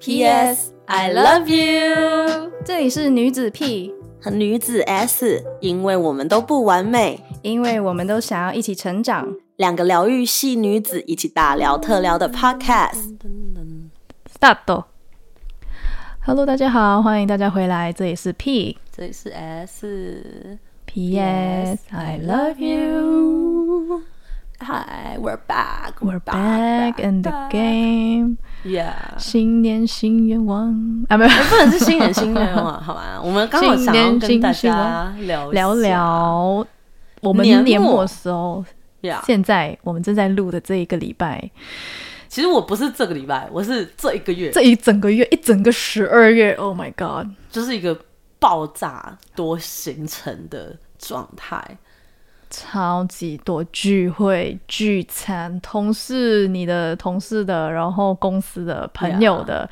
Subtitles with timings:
[0.00, 0.72] P.S.
[0.86, 2.50] I love you。
[2.64, 9.36] 这里是女子 P 和女子 S，因为我们都不完美，因为我们都想要一起成长。
[9.56, 13.18] 两个疗愈系女子一起大聊特聊的 Podcast。
[14.34, 14.84] Start。
[16.24, 20.58] Hello，大家好，欢迎大家回来，这里是 P 这里是 S。
[20.86, 21.78] P.S.
[21.90, 24.00] I love you。
[24.62, 26.02] Hi, we're back.
[26.02, 28.36] We're back in the game。
[28.62, 33.18] Yeah，新年新愿望啊，没有，不能是新年新愿望，好吧？
[33.24, 36.66] 我们刚好想跟大家聊聊聊
[37.22, 38.62] 我们年末的时候。
[39.00, 41.50] Yeah，现在我们正在录的这一个礼拜，
[42.28, 47.28] 其实我不是这个礼拜，我是这一个月，这一整个月，一整个十二月，Oh my God！
[47.50, 47.98] 就是一个
[48.38, 51.78] 爆炸多形成的状态。
[52.50, 59.68] 超级多聚会、聚餐，同事、你的同事的，然后公司的朋友的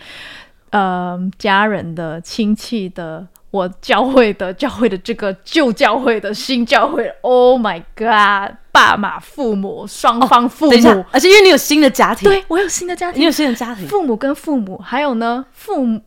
[0.71, 7.05] 呃，家人的、亲戚的，我教会的、教会的这个旧教会的、新教会。
[7.05, 8.57] 的，Oh my God！
[8.71, 13.21] 爸妈、父母、双方父母，等一下，而且因为你有新的家庭，对我有新的家庭。
[13.21, 13.89] 你有，新的家庭。
[13.89, 16.01] 父母跟父母，还有呢，父母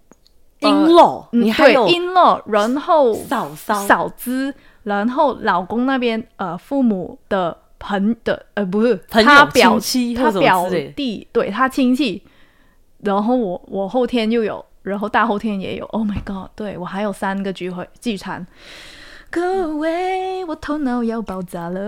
[0.61, 9.79] ，in law，嗯你还有对 in law，然后嫂嫂，嫂子，然后老公那边呃父母的朋的呃不是他表
[10.15, 12.23] 他表弟对他亲戚，
[12.99, 18.45] 然后我我后天又有，然后大后天也有，Oh my god，对我还有三个聚会聚餐，
[19.29, 21.79] 各位我头脑要爆炸了、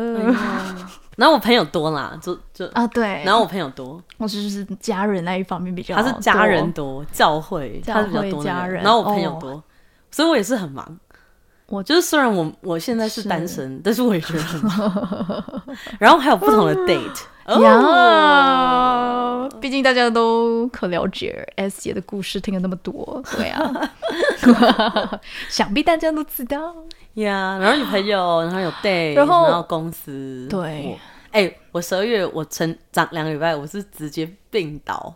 [1.16, 7.04] 然后我朋友多啦，就就，啊对，然后我朋友多，我就是家人那一方面比较他是家人多？
[7.04, 9.38] 多，教会教他是比较多那个家人然后我朋友哦。
[9.40, 9.64] 多，
[10.10, 11.00] 所以我也是很忙。
[11.68, 15.64] 我就是虽然我我现在是是单身，但是我也觉得很好。
[16.00, 23.92] 然后还有不同的 date，哦，呀，毕竟大家都可了解 S 姐的故事，听了那么多，对啊，
[25.50, 26.76] 想必大家都知道。
[27.16, 31.00] 呀，然后女朋友，然后有 date，然后公司，对我，
[31.32, 35.16] 哎、我十二月我成长两个礼拜，我是直接病倒，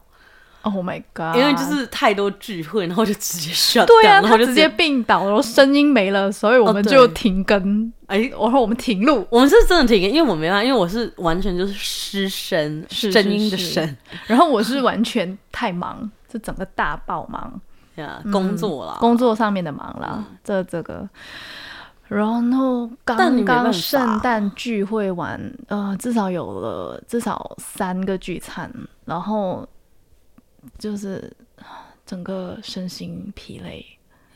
[0.76, 1.36] Oh my god！
[1.36, 9.26] 因为就是太多聚会，然后就直接 shut 对 down，啊，然后直接病倒，然后声音没了，所以我们就停更，哎、然后我们停录。
[9.30, 17.60] 我们是真的挺，因为我没办法，因为我是完全就是失声，是声音的声然后我是完全太忙，这整个大爆忙，
[17.96, 21.08] 呀，工作啦，工作上面的忙啦，这这个。
[22.10, 28.72] 然后刚刚圣诞聚会完，呃，至少有了至少三个聚餐，
[29.04, 29.68] 然后
[30.78, 31.32] 就是
[32.06, 33.86] 整个身心疲累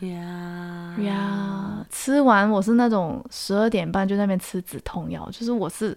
[0.07, 1.85] 呀呀。
[1.89, 5.95] 吃完我是那种十二点半就在那边吃止痛药，就是我是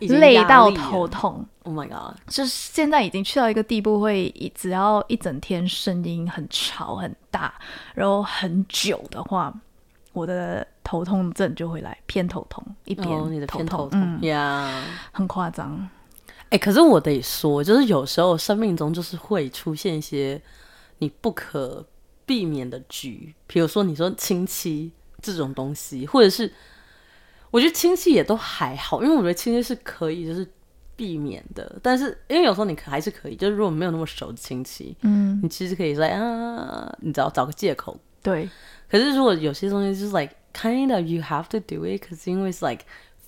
[0.00, 7.54] 累到头痛，，Oh my god，就是现在已经去到一个地步会，一只要一整天声音很吵很大，
[7.94, 9.52] 然后很久的话，
[10.12, 14.20] 我的头痛症就会来，偏头痛，一边、哦，你的偏头痛。
[15.12, 15.88] 很夸张。
[16.50, 20.40] 哎、可是我得说，就是有时候生命中就是会出现一些
[20.98, 21.84] 你不可
[22.24, 24.90] 避免的局，比如说你说亲戚
[25.20, 26.50] 这种东西，或者是
[27.50, 30.46] 我觉得亲戚也都还好，因为我觉得亲戚是可以就是
[30.94, 37.98] 避免的，但是因为有时候你可还是可以，就是如果没有那么熟的亲戚，嗯，你其实可以说啊，你只要找个借口。
[38.22, 38.48] 对，
[38.90, 42.64] 可是如果有些东西就是 like kind of you have to do it，可是因为是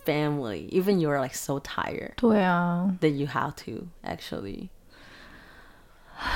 [0.08, 2.12] like family，even you're like so tired。
[2.16, 4.68] 对啊，that you have to actually。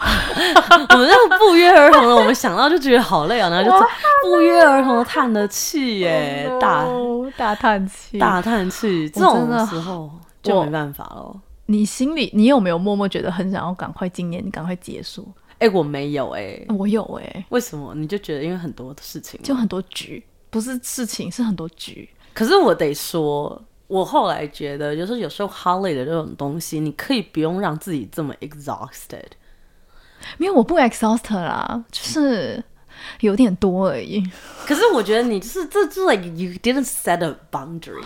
[0.00, 3.86] 我们就不约而同的，我们想到就觉得好累啊，然后就
[4.22, 8.18] 不约而同的叹了气耶，大哦大叹气。
[8.18, 10.10] 大叹气，这种的时候
[10.42, 11.40] 就没办法了。
[11.66, 15.30] 你心里，你有没有默默觉得很想要赶快今年赶快结束？
[15.58, 17.94] 哎、我没有哎、我有哎、为什么？
[17.94, 22.08] 你就觉得因为很多的事情，就很多局，不是事情，是很多局。
[22.34, 29.32] 可是我得说，我后来觉得，就是有时候 holiday 的这种东西，你可以不用让自己这么 exhausted。
[30.38, 32.62] 没有，我不 exhausted 啦，就是
[33.20, 34.22] 有点多而已。
[34.66, 38.02] 可是我觉得你就是这就 like you didn't set a boundary，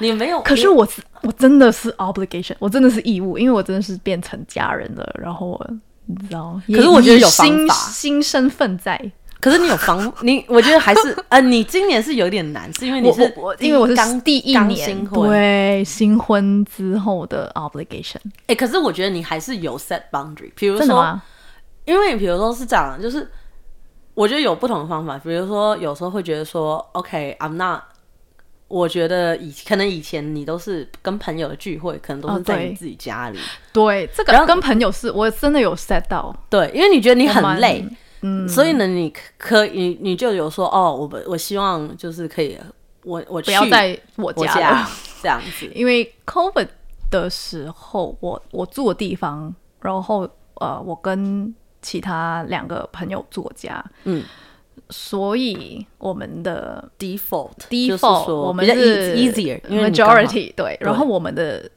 [0.00, 0.42] 你没有。
[0.42, 5.70] 可是我是我真的是 obligation，我真的是义务，因为我真的是变成家人了，然后我
[6.06, 9.12] 你知道，可是我觉得有方新法新身份在。
[9.40, 18.16] 可是你有防 你，我觉得还是呃，你今年是有点难，是因为你我是我我因为我是刚第一年新婚，对新婚之后的 obligation，
[18.46, 21.20] 哎、可是我觉得你还是有 set boundary，比如说？
[21.84, 23.30] 因为比如说是这样，就是
[24.14, 27.82] 我觉得有不同的方法，比如说有时候会觉得说，OK，I'm、not
[28.66, 33.38] 我觉得以可能以前你都是跟朋友的聚会，可能都是在你自己家里，
[33.72, 37.86] 对，这然后个跟朋友是我真的有 set 到，对，因为你觉得你很累，
[38.22, 42.58] 嗯，所以呢，你可以你你就有说哦，我我希望就是可以，
[43.04, 44.60] 我我不要去在我我家了。
[44.60, 44.88] 家
[45.22, 46.68] 这样子，因为 COVID
[47.10, 54.22] 的时候，我我住的地方，然后呃，我跟其他两个朋友住家，嗯。
[54.90, 61.68] 所以我们的，default default 我们是 eas- easier，majority 对，然后我们的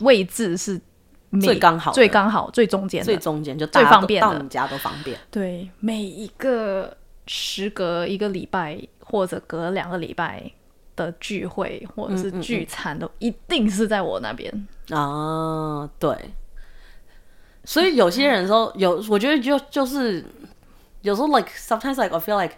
[0.00, 0.80] 位置是每
[1.40, 6.96] 最刚好最刚好最中间的，最中间就最方便到你家都方便，对，每一个
[7.26, 10.50] 时隔一个礼拜或者隔两个礼拜
[10.94, 14.68] 的聚会或者是嗯聚餐，都一定是在我那边。
[14.90, 16.16] 啊，对。
[17.64, 20.24] 所以有些人说有，我觉得就就是
[21.02, 22.56] 有时候 like sometimes like I feel like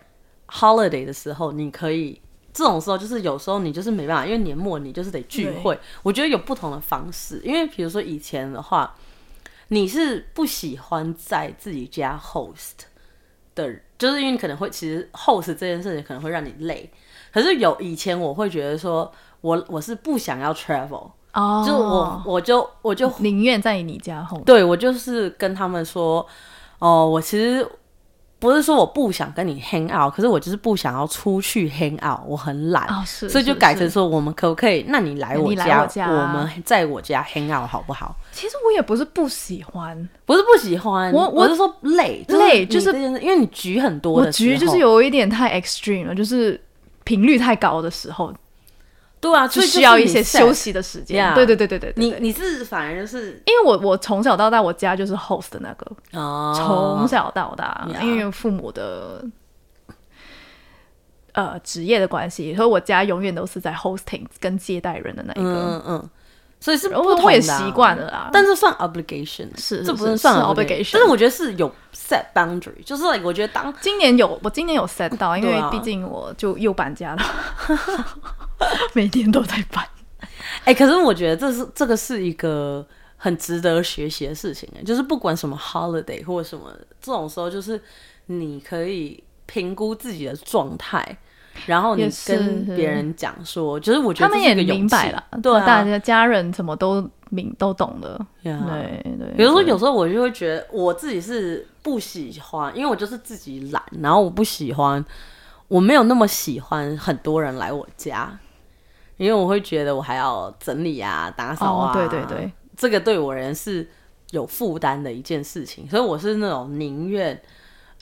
[0.48, 2.20] holiday 的时候，你可以
[2.54, 5.78] 这种时候就是有时候你就是没办法，因为年末你就是得聚会。
[6.02, 8.94] 我觉得有不同的方式，因为比如说以前的话，
[9.68, 12.86] 你是不喜欢在自己家 host
[13.56, 16.88] 的，就是因为你可能会其实 host 这件事情可能会让你累。
[17.32, 21.10] 可是有以前我会觉得说我我是不想要 travel。
[21.32, 24.40] 哦就我我就我就宁愿在你家后。
[24.46, 26.24] 对我就是跟他们说，
[26.78, 27.68] 哦，我其实
[28.38, 34.84] 不是说我不想跟你 hang out，可是我就是不想要出去 hang out，我很懒，所以就改成说，我们可不可以？
[34.88, 38.14] 那你来我家，我们在我家 hang out 好不好？
[38.32, 46.60] 其实我也不是不喜欢，不是不喜欢，我我我是说累，累就是因为你局很多的时候，局就是有一点太 extreme 了，就是
[47.04, 48.30] 频率太高的时候，
[49.24, 50.52] 对啊，就所以需要一些休。
[50.52, 51.34] 息的时间。
[51.34, 59.24] 对对对对对你你是反而就是因为我我从小到大我家就是 host 的那个，哦，从小到大，Yeah 因为父母的
[61.32, 65.50] 呃职业的关系，所以我家永远都是在 hosting 跟接待人的那一个。
[65.50, 66.10] 嗯嗯，
[66.60, 77.22] 所以是不同的啊我也习惯了啦，但是算 obligation，是这不是是算 obligation，obligation 但是我觉得是有 set boundary，就是 like 我觉得当今年有我今年有 set 到， 因为毕竟我就又搬家了，
[78.94, 79.84] 每天都在搬。
[80.64, 87.80] 哎、可是我觉得这是这个是一个很值得学习的事情哎，就是不管什么 holiday 或者什么这种时候，就是
[88.26, 91.16] 你可以评估自己的状态。
[91.66, 99.32] 然后你跟别人讲说，就是我觉得他们也明白了，对啊，大家家人什么都明都懂的，呀对对。
[99.36, 105.02] 比如说，有时候我就会觉得我自己是不喜欢，因为我就是自己懒，然后我不喜欢，
[105.68, 108.36] 我没有那么喜欢很多人来我家，
[109.16, 113.88] 因为我会觉得我还要整理啊、打扫啊，哦对对对，这个对我而言是
[114.30, 117.40] 有负担的一件事情，所以我是那种宁愿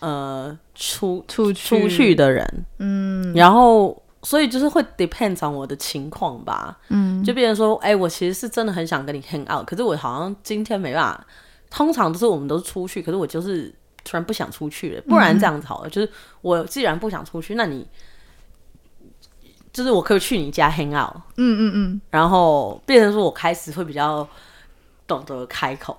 [0.01, 1.81] 呃出出去。
[1.81, 4.01] 出去的人，嗯，然后。
[4.25, 11.27] 所以就是会 depends on 我的情况吧，嗯，就变成说，哎、我其实是真的很想跟你 hang out，可是我好像今天没办法。
[11.69, 13.75] 通常都是我们都是出去，可是我就是
[14.05, 16.09] 突然不想出去了，不然这样子好了，就是
[16.41, 17.85] 我既然不想出去，那你
[19.73, 24.27] 就是我可以去你家 hang out，嗯嗯嗯，然后变成说我开始会比较
[25.07, 25.97] 懂得开口，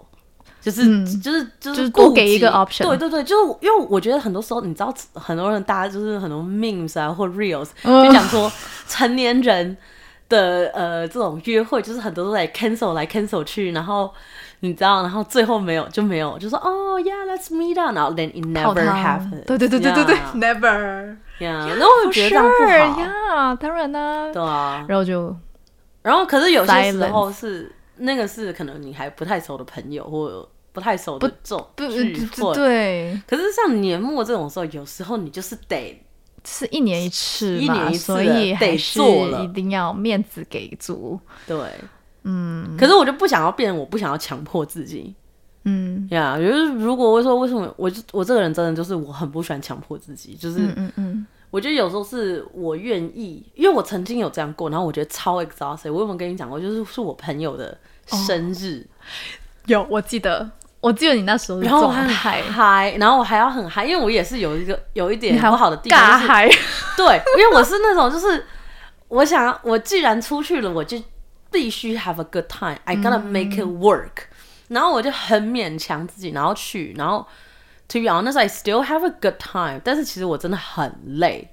[0.61, 8.05] 就是、就是就就是多给一个 option 对对对，就是因为我觉得很多时候你知道，很多人大家就是很多 memes 啊或 reels 嗯。
[8.05, 8.51] 就讲说
[8.87, 9.75] 成年人
[10.29, 14.13] 的呃这种约会，就是很多都在 cancel 来 cancel 去，然后。
[14.63, 19.43] 你知道，然后最后没有就没有，就说哦、yeah,，let's meet up，然后 then it never happened。
[19.43, 21.17] 对对对对对对 Yeah,，never。
[21.37, 23.01] yeah, 那我觉得这样不好。
[23.01, 24.31] 呀，当然啦。
[24.31, 25.35] 对啊，然后就
[26.01, 32.53] 然后可是有些时候是那个是可能你还不太熟的朋友或不太熟的这种不聚会。
[32.53, 36.01] 对，可是像年末这种时候，有时候你就是得
[36.45, 41.19] 是一年一次一，年一次所以还得是做了一定要面子给足。
[41.45, 41.57] 对，
[42.23, 42.75] 嗯。
[42.77, 45.15] 可是我就不想要变，我不想要强迫自己。
[45.65, 55.89] 嗯呀就是如果我说为什么我就我这个人真的就是我很不喜欢强迫自己，就是嗯嗯嗯，我觉得有时候是我愿意，因为我曾经有这样过，然后我觉得超 exhausted。
[55.89, 56.59] 我有没有跟你讲过？
[56.59, 58.85] 就是是我朋友的生日，
[59.67, 60.51] 有我记得，
[60.81, 66.49] 我记得你那时候然后我还很状态，嗨，然后我还要很嗨，因为我也是有一个有一点你还不好的地方，就是尬嗨，
[66.97, 68.45] 对，因为我是那种就是
[69.07, 70.97] 我想，我既然出去了，我就
[71.53, 74.23] 必须 have a good time，I gotta make it work，、
[74.67, 77.25] 然后我就很勉强自己，然后去，然后
[77.87, 81.47] to be honest I still have a good time，但是其实我真的很累，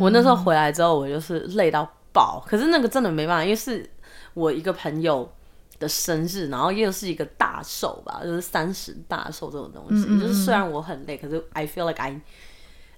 [0.00, 3.90] 我那时候回来之后，我就是累到爆，可是那个真的没办法，因为是
[4.32, 5.30] 我一个朋友。
[5.80, 10.04] 的生日，然后又是一个大寿吧，就是三十大寿这种东西。
[10.20, 12.20] 就是虽然我很累，可是 I feel like I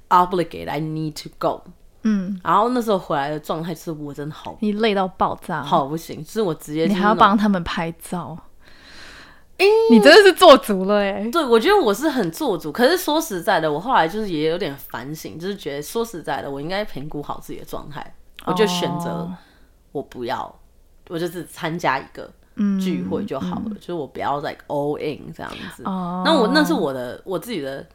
[0.09, 1.63] obligate, I need to go。
[2.03, 8.37] 嗯，然后那时候回来的状态是我真的好你累到爆炸，好不行，就是我直接你还要帮他们拍照，
[9.91, 11.29] 你真的是做足了哎。
[11.31, 19.33] 对，我觉得我是很做足，可是说实在的，我后来就是也有点反省，就是觉得说实在的，我应该评估好自己的状态，我就选择哦
[19.93, 20.53] 我不要，
[21.09, 25.83] 我就是参加一个嗯聚会就好了，就是我不要 like all in 这样子。
[25.85, 26.23] 哦。
[26.25, 27.87] 那我那是我的我自己的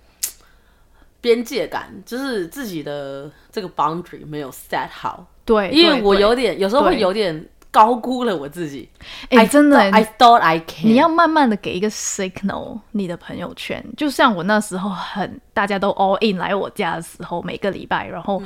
[1.28, 8.90] 边界感，就是自己的这个 boundary 没有 set 好，对，因为我有点有时候会有点高估了我自己。
[9.30, 18.42] 哎、真的 I thought I can，你要慢慢的给一个 signal，你的朋友圈，就像我那时候很大家都 all in 来我家的时候，每个礼拜，然后、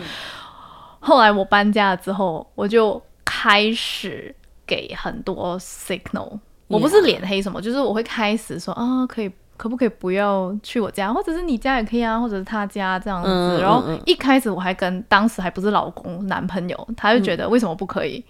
[1.00, 4.35] 后来我搬家了之后，我就开始
[4.65, 9.31] 给很多 signal，我不是脸黑什么，就是我会开始说啊，可以。
[9.62, 13.30] 可不可以不要去我家，或者是你家也可以啊，或者是他家这样子。
[13.30, 18.25] 嗯嗯然后嗯一开始我还跟当时还不是老公男朋友，他就觉得为什么不可以？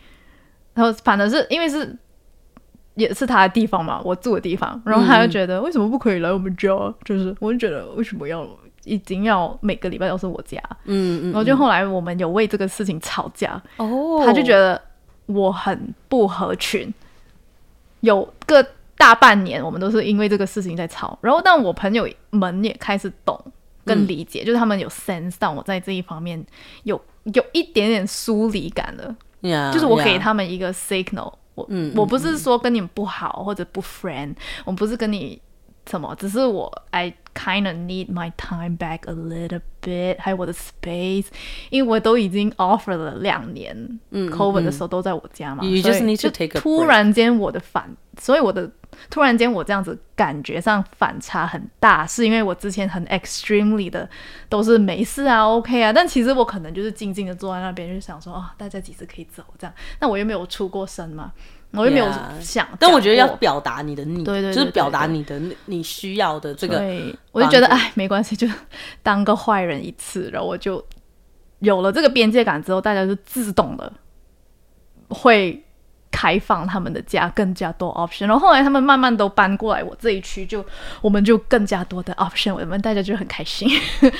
[0.73, 1.97] 然后反正是因为是
[2.95, 6.67] 也是他的地方嘛，我住的地方，然后他就觉得为什么不可以来我们家？
[7.05, 8.45] 就是我就觉得为什么要
[8.83, 10.61] 一定要每个礼拜都是我家？
[10.83, 14.81] 嗯嗯然后就后来我们有为这个事情吵架，哦，他就觉得
[15.27, 16.93] 我很不合群，
[18.01, 18.65] 有个
[19.01, 23.43] 大半年我们都是因为这个事情在吵，然后但我朋友们也开始懂
[23.83, 26.45] 跟理解，就是他们有 sense 到我在这一方面
[26.83, 27.01] 有
[27.33, 29.15] 有一点点疏离感了。
[29.41, 35.41] Yeah, 就是我给他们一个 signal，我、嗯我不是说跟你们不好或者不 friend，我不是跟你
[35.89, 41.25] 什么，只是我 I kind of need my time back a little bit，还有我的 space，
[41.71, 46.29] 因为我都已经 offer 了两年，嗯 COVID 的时候都在我家嘛所以 to 就
[46.59, 47.89] 突然间我的反，
[48.19, 48.69] 所以我的
[49.09, 54.07] 突然间我这样子感觉上反差很大，是因为我之前很 extremely 的
[54.49, 61.31] 都是没事啊 OK 啊，但其实我可能就是静静的坐在那边，就想说啊、大家几时可以走这样，那我又没有出过声嘛，
[61.71, 62.07] 我又没有
[62.39, 68.47] 想但我觉得要表达你的你，对对对就是表达你的你需要的这个，对，我就觉得哎，没关系，就
[69.01, 70.83] 当个坏人一次，然后我就
[71.59, 73.91] 有了这个边界感之后，大家就自动的
[75.09, 75.63] 会
[76.11, 80.63] 开放他们的家更加多 option，然后后来他们慢慢都搬过来我这一区，就
[81.01, 83.67] 我们就更加多的 option，我们大家就很开心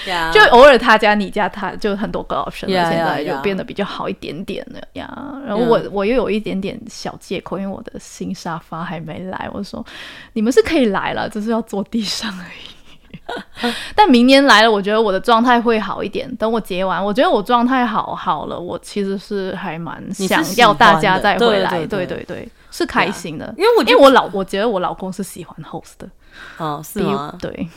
[0.08, 0.32] ，Yeah。
[0.34, 5.08] 就偶尔他家你家他就很多个 option 了 Yeah, 现在就变得比较好一点点了呀。
[5.46, 9.86] 然后我我又有一点点小借口，因为我的新沙发还没来，我说
[10.34, 12.81] 你们是可以来了，只是要坐地上而已。
[13.96, 16.34] 但明年来了，我觉得我的状态会好一点。
[16.36, 21.70] 等我结完，我觉得我状态好好了，我其实是还蛮想要大家再回来。
[21.70, 23.54] 对对对对对，是开心的。
[23.58, 26.10] 因为我因为我老，我觉得我老公是喜欢 host 的，
[26.58, 27.34] 哦是比吗？
[27.40, 27.68] 对，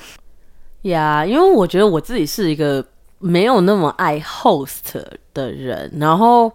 [0.82, 2.84] 呀因为我觉得我自己是一个
[3.18, 6.50] 没有那么爱 host 的人，然后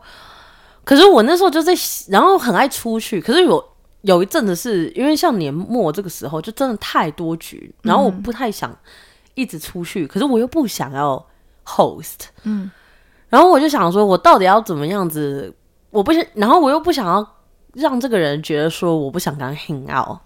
[0.84, 1.74] 可是我那时候就在，
[2.10, 3.64] 然后很爱出去，可是有
[4.02, 8.74] 有一阵子是因为像年末这个时候就真的太多局，然后我不太想
[9.36, 11.26] 一直出去，可是我又不想要
[11.66, 12.70] host，嗯，
[13.28, 15.54] 然后我就想说，我到底要怎么样子？
[15.92, 17.36] 我不想，然后我又不想要
[17.74, 20.18] 让这个人觉得说我不想跟他 hang out，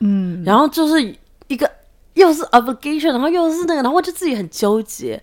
[0.00, 1.16] 嗯，然后就是
[1.48, 1.70] 一个
[2.14, 5.22] 又是 obligation，然后又是那个，然后我就自己很纠结。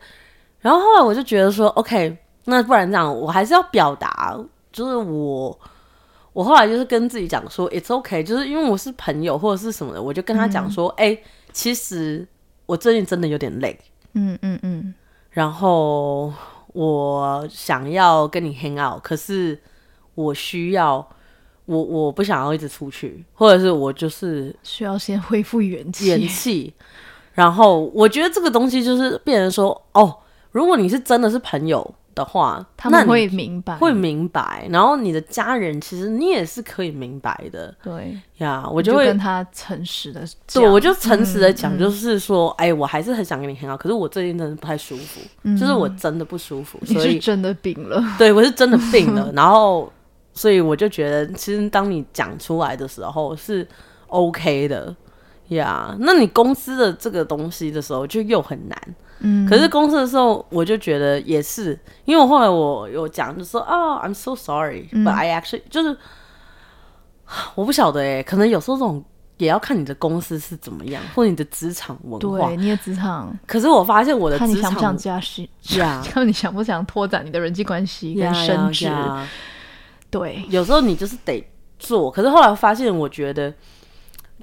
[0.59, 4.37] 然后后来我就觉得说，OK，那不然这样，我还是要表达，
[4.71, 5.59] 就是我，
[6.33, 11.17] 我后来就是跟自己讲说，it's OK，就是因为我是朋友或者是什么的，我就跟他讲说，哎、
[11.51, 12.27] 其实
[12.65, 13.79] 我最近真的有点累，
[14.13, 14.93] 嗯嗯嗯，
[15.29, 16.33] 然后
[16.73, 19.57] 我想要跟你 hang out，可是
[20.15, 21.07] 我需要。
[21.65, 26.07] 我我不想要一直出去，或者是我就是需要先恢复元气。
[26.07, 26.73] 元气。
[27.31, 30.13] 然后我觉得这个东西就是变成说，哦，
[30.51, 34.67] 如果你是真的是朋友的话，他们会明白，会明白。
[34.69, 38.63] 然后你的家人其实你也是可以明白的对，呀。
[38.67, 45.21] 我我就会跟他诚实的，对，我就诚实的讲，嗯就是说，哎、我还是很想跟你很好，可是我最近真的不太舒服，
[45.57, 48.03] 就是我真的不舒服，你所以是真的病了。
[48.17, 49.31] 对我是真的病了。
[49.35, 49.91] 然后，
[50.33, 53.67] 所以我就觉得，其实当你讲出来的时候是
[54.07, 54.95] OK 的
[55.49, 55.95] 呀。
[55.99, 58.95] 那你公司的这个东西的时候就又很难。
[59.19, 65.97] 嗯，可是公司的时候，我就觉得也是，因为我后来我有讲，就说哦，I'm so sorry，but、I actually 就是
[67.55, 69.03] 我不晓得哎，可能有时候这种
[69.37, 72.47] 也要看你的公司是怎么样，或者你的职场文化。
[72.49, 72.57] 对。
[72.57, 76.01] 你的职场，可是我发现我的职场看你想不想加薪，呀。
[76.05, 78.85] 看你想不想拓展你的人际关系跟呀升职。
[78.85, 79.27] 呀
[80.09, 81.43] 对，有时候你就是得
[81.79, 83.51] 做，可是后来发现，我觉得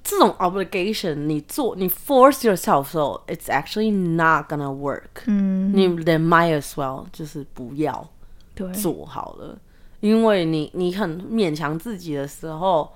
[0.02, 5.22] 这种 obligation 你做你 force yourself 的时候，it's actually not gonna work。
[5.26, 8.08] 嗯，你 then might as well 就是不要
[8.54, 9.58] 对，做好了，
[10.00, 12.92] 因为你你很勉强自己的时候，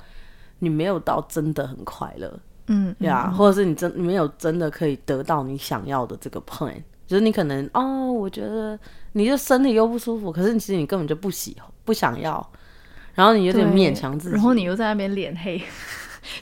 [0.58, 2.40] 你没有到真的很快乐。
[2.66, 8.78] 嗯，呀或者是你真你没有真的可以得到你想要的这个 plan，就是你可能哦，我觉得
[9.12, 12.50] 你的身体又不舒服，可是其实你根本就不喜不想要，
[13.12, 15.60] 然后你有点勉强自己，然后你又在那边脸黑，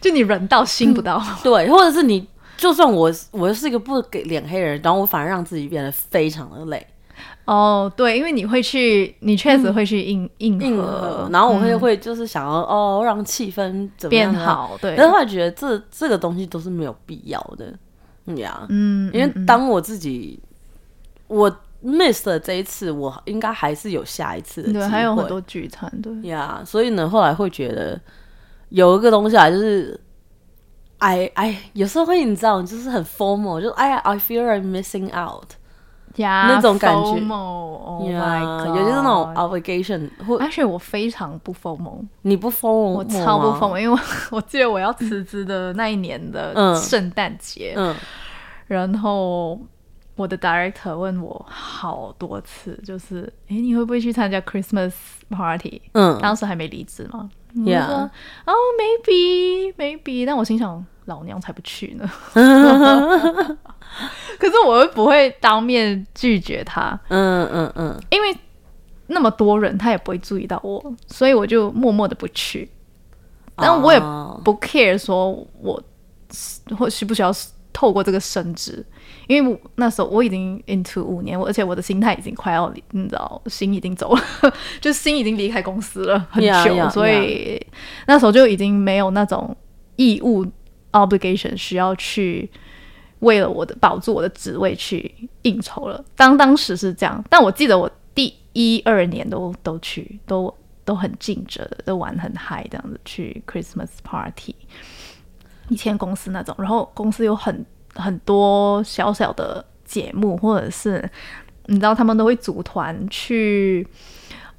[0.00, 1.22] 就你人到心不到。
[1.42, 6.86] 对，或者是你，就算我我是一个不给脸黑的人，然后我反而让自己变得非常的累，
[7.44, 10.82] 哦，对，因为你会去，你确实会去应应硬和
[11.24, 17.72] 核，，然后我会、会就是想要哦让气氛怎么变好，对但，是后来觉得这这个东西都是没有必要的，
[18.26, 20.38] 嗯呀，嗯，因为当我自己
[21.26, 21.50] 我
[21.82, 28.00] miss 了这一次，我应该还是有下一次的机对，还有很多聚餐，对，呀所以呢，后来会觉得
[28.72, 29.98] 有一个东西啊，就是。
[30.98, 35.50] 哎哎，有时候会你知道，就是很 formal，就哎呀，I feel I'm missing out，
[36.14, 37.18] 呀那种感觉。
[38.12, 43.98] 呀 my god，有些那种 obligation，或而且我非常不 formal，你不 formal，我超不 formal，因为我
[44.36, 46.76] 我记得我要辞职的那一年的嗯。
[46.76, 47.92] 圣诞节，嗯。
[48.68, 49.58] 然后
[50.14, 54.92] 我的 director 问我好多次，就是哎，你会不会去参加 Christmas
[55.30, 55.82] party？
[55.94, 56.16] 嗯。
[56.20, 58.10] 当时还没离职嘛，我就 Yeah 说
[58.46, 62.10] 哦，maybe maybe，但我心想老娘才不去呢。
[64.38, 68.34] 可是我又不会当面拒绝他，嗯嗯嗯，因为
[69.08, 72.70] 那么多人，他也不会注意到我，所以我就默默的不去。
[73.54, 75.30] 但我也哦不 care 说
[75.60, 75.82] 我
[76.78, 77.30] 或需不需要
[77.72, 78.84] 透过这个升职，
[79.28, 84.22] 因为我那时候我已经 into 五年，我而且我的心态已经快要，你知道，心已经走了，
[84.80, 87.64] 就心已经离开公司了很久 Yeah, yeah, 所以
[88.06, 89.56] 那时候就已经没有那种
[89.96, 90.46] 义务
[90.92, 92.50] obligation 需要去
[93.20, 96.04] 为了我的保住我的职位去应酬了。
[96.16, 100.52] 当当时是这样，但我记得我第一二年都都去，都
[100.84, 104.54] 都很尽责的，都玩很嗨，这样子去 Christmas party。
[105.68, 111.08] 以前公司那种，然后公司有很很多小小的节目，或者是
[111.66, 113.86] 你知道他们都会组团去。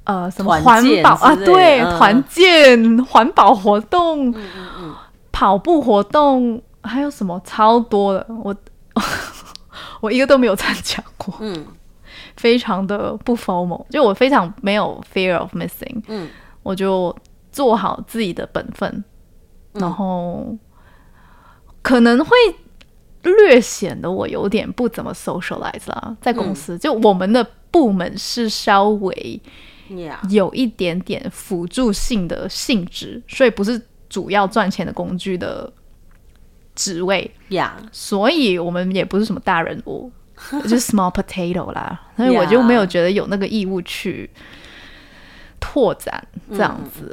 [0.04, 1.34] 呃，什么环保啊？
[1.34, 1.96] 对，嗯。
[1.96, 4.34] 团建、环保活动，
[5.32, 8.54] 跑步活动，还有什么超多的，我
[10.02, 11.66] 我一个都没有参加过，嗯。
[12.36, 16.28] 非常的不 formal，就我非常没有 fear of missing，嗯。
[16.62, 17.16] 我就
[17.50, 18.90] 做好自己的本分，
[19.72, 19.80] 嗯。
[19.80, 20.54] 然后
[21.80, 22.30] 可能会
[23.24, 26.54] 略显得我有点不怎么 socialize 啦，在公嗯。
[26.54, 29.40] 司、就我们的部门是稍微
[30.30, 35.72] 有一点点辅助性的性质，所以不是主要赚钱的工具的
[36.74, 40.10] 职位，Yeah，所以我们也不是什么大人物，
[40.62, 44.30] 就是 small potato 啦， 所以我就没有觉得有那个义务去
[45.60, 47.10] 拓展这样子。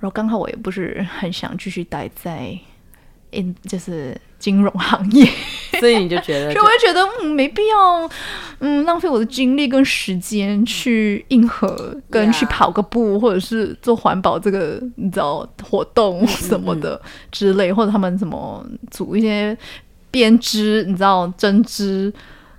[0.00, 2.58] 然后刚好我也不是很想继续待在
[3.32, 5.28] in 就是金融行业，
[5.80, 8.10] 所以你就觉得 所以我就觉得嗯没必要
[8.60, 19.56] 嗯浪费我的精力跟时间去硬核跟去跑个步或者是做环保这个你知道活动什么的之类，或者他们什么组一些
[20.10, 22.12] 编织你知道针织。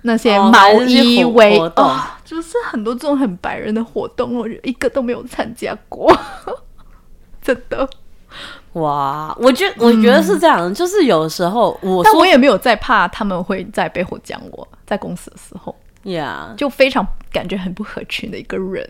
[0.04, 6.12] 那些哦毛衣围活动哦，就是很多这种很白人的活动，我一个都没有参加过，
[7.40, 7.88] 真的。
[8.74, 15.74] 哇，我觉我觉得是这样，就是有时候我但我也没有在怕他们会在背后讲我，在公司的时候。
[16.04, 18.88] Yeah，就非常感觉很不合群的一个人。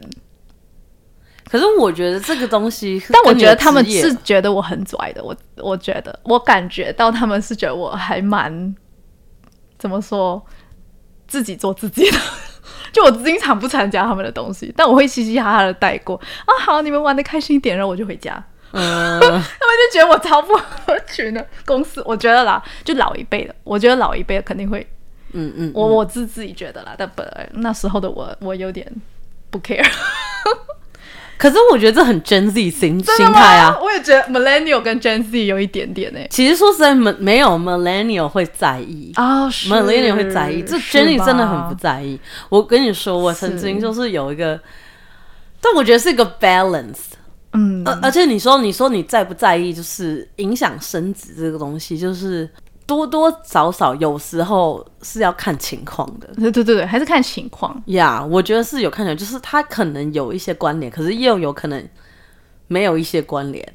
[1.51, 8.75] 可是我觉得这个东西，但我觉得他们是觉得我很拽的，我我觉得我感觉到他们是觉得我还蛮
[9.79, 10.43] 怎么说，
[11.29, 12.19] 自己做自己的。
[12.93, 16.51] 就我经常不参加他们的东西，但我会嘻嘻哈哈的带过啊。
[16.61, 18.43] 好，你们玩的开心一点，然后我就回家。
[18.73, 21.47] 嗯，他们就觉得我超不合群的。
[21.65, 24.87] 公司我觉得啦，就老一辈的，我觉得老一辈的肯定会，
[25.33, 26.95] 嗯嗯，我我自自己觉得啦。
[26.97, 28.91] 但本来那时候的我，我有点
[29.51, 29.87] 不 care。
[31.39, 33.77] 可是我觉得这很 Gen Z 心心态啊。
[33.83, 39.11] 我也觉得 millennial 跟 Gen Z 有一点点诶、其实说实在，没没有 Millennial 会在意。
[39.17, 42.01] 啊、是 Millennial 会在意，这 Jenny 真的很不在。
[42.01, 42.21] 意。
[42.49, 44.61] 我跟你说，我曾经就是有一个，
[45.61, 47.11] 但我觉得是一个 balance。
[47.53, 52.49] 嗯，而而且你说，你说你在不在意，就是影响升值这个东西，就是
[52.87, 56.29] 多多少少有时候是要看情况的。
[56.35, 57.83] 对对对对，还是看情况。
[57.87, 61.89] 呀我觉得是有看起来，就是它可能有一些关联，可是又有可能
[62.69, 63.67] 没有一些关联。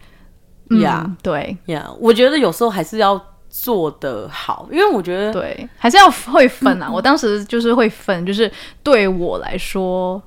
[0.70, 6.92] 嗯呀对呀，我觉得有时候还是要做的好，因为我觉得对，还是要会分啊。
[6.92, 8.52] 我当时就是会分，就是
[8.84, 10.22] 对我来说，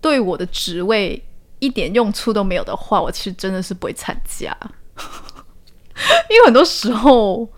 [0.00, 1.22] 对我的职位
[1.60, 4.56] 一点用处都没有的话，我其实真的是不会参加，
[6.28, 7.48] 因为很多时候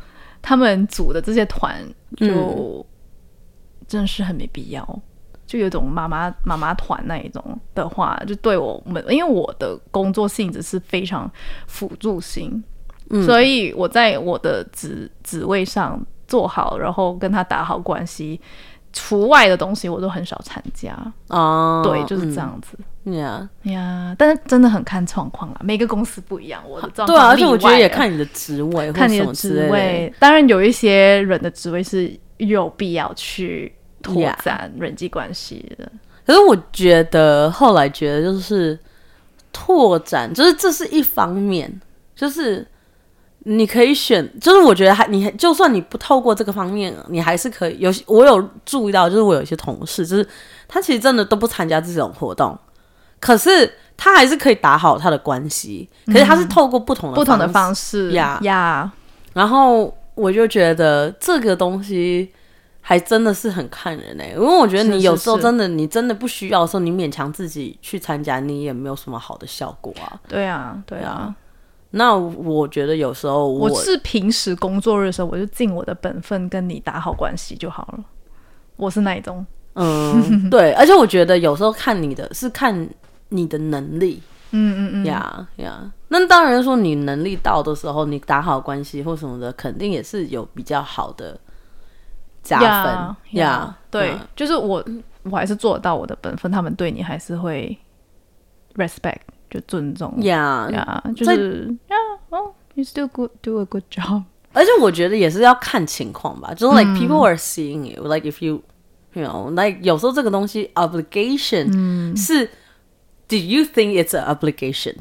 [0.43, 1.83] 他们组的这些团
[2.17, 2.85] 就
[3.89, 5.03] 真的是很没必要。
[5.45, 11.31] 就有种妈妈妈妈团那一种的话，就对我们，因为我的工作性质是非常
[11.67, 12.63] 辅助性，
[13.27, 18.41] 所以我在我的职职位上做好，然后跟他打好关系，
[18.95, 20.97] 除外的东西我都很少参加。
[21.29, 22.79] 哦，对，就是这样子。
[22.79, 23.49] 嗯呀。
[23.65, 26.63] 呀，但是真的很看状况啦，每个公司不一样。
[26.69, 29.69] 我的状况对啊，而且我觉得也看你的职位，看你的职。
[29.71, 35.91] 位，当然有一些人的职位是有必要去拓展人际关系的。
[36.25, 38.79] 可是我觉得后来觉得就是
[39.53, 41.81] 拓展，就是这是一方面，
[42.15, 42.65] 就是
[43.41, 47.93] 你可以选，就是我觉得还你就算你不透过这个方面，你还是可以有。
[48.07, 50.25] 我有注意到，就是我有一些同事，就是
[50.69, 52.57] 他其实真的都不参加这种活动，
[53.23, 58.93] 可是他还是可以打好他的关系，可是他是透过不同的不同的方式呀呀，
[59.33, 62.29] 然后我就觉得这个东西
[62.81, 70.21] 还真的是很看人哎、因为我觉得你有时候是真的你真的不需要的时候，你勉强自己去参加，你也没有什么好的效果啊。
[70.29, 71.33] 对啊，对啊。
[71.95, 78.05] 那我觉得有时候我我是平时工作日的时候，我就尽我的本分跟你打好关系就好了。
[78.77, 82.89] 我是那一种，嗯对，而且我觉得有时候看你的是看
[83.33, 84.23] 你的能力。
[84.55, 85.91] 嗯嗯嗯，呀呀。
[86.09, 91.39] 那当然说你能力到的时候，你打好关系或什么的，肯定也是有比较好的
[92.43, 93.79] 加呀分呀。
[93.91, 94.85] 对嗯，就是我
[95.23, 97.77] 我还是做得到我的本分，他们对你还是会
[98.75, 100.15] respect 就尊重。
[100.23, 101.97] 呀呀，就是呀
[102.29, 104.23] 哦，you still good do a good job。
[104.53, 108.61] 而且我觉得也是要看情况吧，就是 like people are seeing you, like if you
[109.15, 112.47] you know like 有时候这个东西 obligation、是
[113.30, 114.96] Did you think it's an obligation？、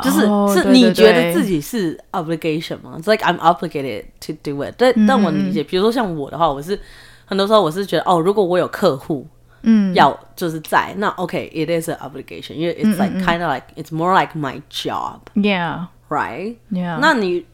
[0.00, 2.98] 就是是哦对对你觉得对自己是 obligation 吗？
[2.98, 4.92] It's like I'm obligated to do it 但。
[5.06, 6.78] 但我理解，比如说像我的话，我是
[7.24, 9.26] 很多时候我是觉得哦，如果我有客户，
[9.62, 15.34] 嗯，要就是在那 OK，it、is an obligation，因为 it's like kind of like it's more like my job，right？
[15.34, 15.86] Yeah,
[16.70, 16.98] yeah.
[17.00, 17.46] 那你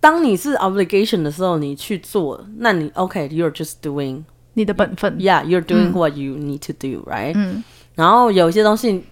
[0.00, 7.32] 当你是 obligation 的时候，你去做，那你 OK，you're、just doing 你的本分 yeah，you're doing what you need to do，right？
[7.34, 7.62] 嗯，
[7.95, 9.05] 然后有一些东西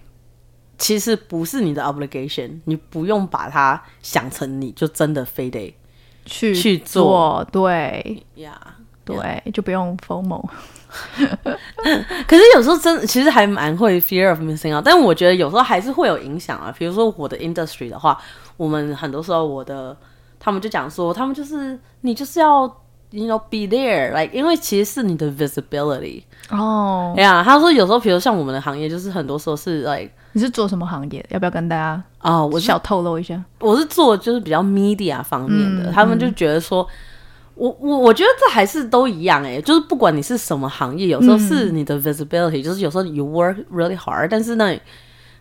[0.78, 5.74] 其实不是你的 obligation，你不用把它想成你就真的非得
[6.24, 8.52] 去去做做，对 yeah。
[9.02, 10.44] 对，就不用 formal。
[11.18, 16.72] 可是有时候真的其实还蛮会 fear of missing out，但我觉得有时候还是会有影响啊。
[16.78, 18.16] 比如说我的 industry 的话，
[18.56, 19.96] 我们很多时候我的
[20.38, 22.68] 他们就讲说，他们就是你就是要
[23.10, 26.22] you know be there，like 因为其实是你的 visibility。
[26.50, 31.24] 哦，哎呀，他说有时候，比如像我们的行业，就是很多时候是 like 你是做什么行业？
[31.30, 33.42] 要不要跟大家啊、我是小透露一下？
[33.60, 36.86] 我是做就是比较 media 方面嗯的，他们就觉得说，
[37.54, 44.76] 我我我觉得这还是都一样哎、就是不管你是什么行业，有时候是你的 visibility，、就是有时候 you work really hard，但是呢，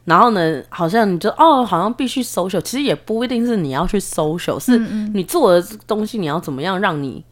[0.06, 7.24] 然后呢，好像你就哦，好像必须 social，其实也不一定是你要去 social，是嗯你做的东西，你要怎么样让你。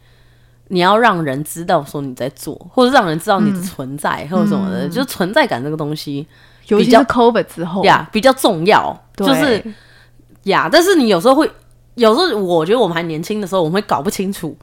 [0.70, 6.26] 你要让人知道说你在做，或者让人知道你的存在，或者什么的，就是存在感这个东西
[6.68, 8.98] 比较尤其是 COVID 之后，呀比较重要。
[9.16, 9.28] 对。
[9.28, 9.64] 就是
[10.44, 11.50] 呀，但是你有时候会，
[11.96, 14.58] 有时候我觉得我们还年轻的时候，我们会搞不清楚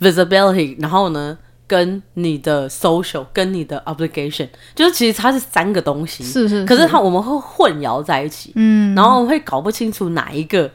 [0.00, 10.68] visibility，然后呢，跟你的 social，跟你的 obligation，就是其实它是三个东西，是是，可是它我们会混淆在一起，嗯，然后会搞不清楚哪一个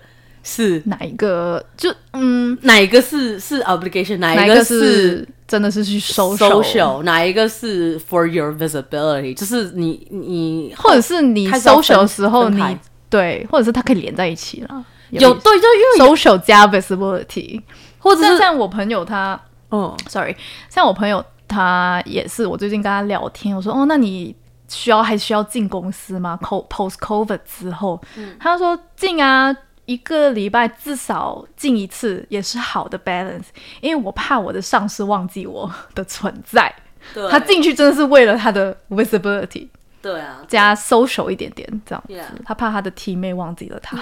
[0.45, 0.81] 是。
[0.85, 1.61] 哪一个？
[1.75, 12.61] 就嗯，哪一个是是 obligation，哪一个是是真的是去收 social，哪一个是 for your visibility，就是你你或者是你 social 的时候你
[13.09, 14.85] 对，或者是它可以连在一起了。
[15.11, 17.61] 有对，就因为 social 加 visibility，
[17.99, 19.39] 或者是像像我朋友他
[19.71, 20.35] 嗯，sorry，
[20.69, 24.35] 像我朋友他也是，我最近跟他聊天，我说哦，那你
[24.67, 28.01] 需要还需要进公司吗？co post covid 之后，
[28.39, 29.55] 他说进啊，
[29.85, 33.45] 一个礼拜至少进一次也是好的 balance，
[33.81, 36.73] 因为我怕我的上司忘记我的存在，
[37.13, 37.29] 对。
[37.29, 39.67] 他进去真的是为了他的 visibility
[40.01, 42.41] 对啊，加 social 一点点这样子。
[42.45, 43.97] 他怕他的 team 妹忘记了他，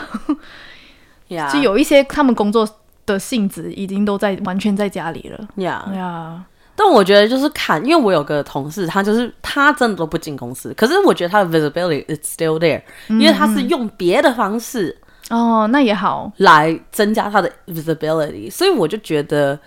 [1.29, 2.67] 呀 就有一些他们工作
[3.05, 6.43] 的性质已经都在完全在家里了，呀哎呀，
[6.75, 14.97] 但我觉得就是看，因为我有个同事，他就是他真的都不进公司，可是我觉得他的 visibility is still there，、因为他是用别的方式
[15.29, 18.49] 哦，那也好，来增加他的 visibility。
[18.51, 19.57] 所以我就觉得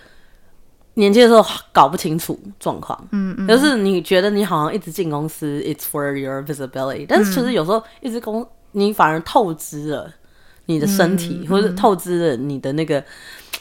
[0.95, 10.11] 年轻的时候搞不清楚状况，嗯嗯，就是你觉得你好像一直进公司，it's for your visibility，但是其实有时候一直公你反而透支了
[10.66, 13.03] 你的身体，或者透支了你的那个。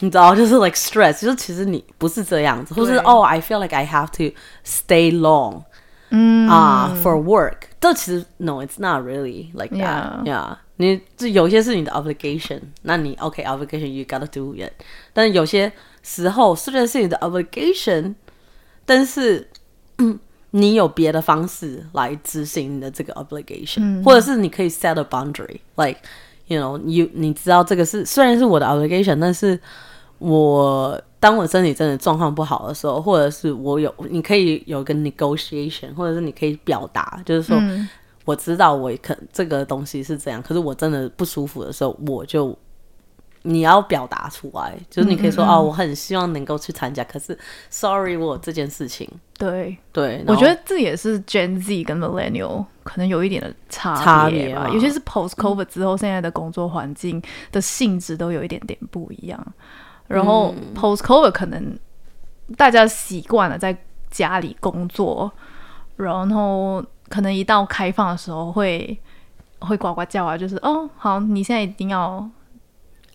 [0.02, 5.64] 你知道，就是 like stress，就是其实你不是这样子，或是哦、oh,，I feel like I have to stay long，
[6.10, 14.72] 嗯啊、uh,，for work，这其实 no，it's not really like that，yeah，, yeah 你这有些是你的 obligation，那你 OK obligation you gotta do it，
[15.14, 15.72] 但是有些
[16.04, 18.14] 时候虽然是你的 obligation，
[18.86, 19.48] 但是
[20.52, 26.00] 你有别的方式来执行你的这个 obligation，、或者是你可以 set a boundary，like。
[26.48, 29.60] you know you 你知道这个是虽然是我的 obligation，但是
[30.20, 37.90] 我当我身体真的状况不好的时候，或者是我有你可以有个 negotiation，或者是你可以表达，就是说、嗯
[38.26, 42.58] 我知道我可这个东西是这样，可是我真的不舒服的时候，我就
[43.44, 47.38] 你要表达出来，就是你可以说、哦，我很希望能够去参加，可是
[47.70, 49.08] sorry 我这件事情，
[49.38, 59.54] 对，对，我觉得这也是 Gen Z 跟 Millennial 可能有一点的差差别吧，尤其是 Post COVID 之后，现在的工作环境的性质都有一点点不一样。
[60.08, 60.74] 然后嗯。
[60.76, 61.78] Post COVID 可能
[62.58, 63.76] 大家习惯了在
[64.12, 65.32] 家里工作，
[65.96, 66.84] 然后
[67.16, 69.00] 可能一到开放的时候会
[69.60, 72.30] 会呱呱叫啊，就是哦，好，你现在一定要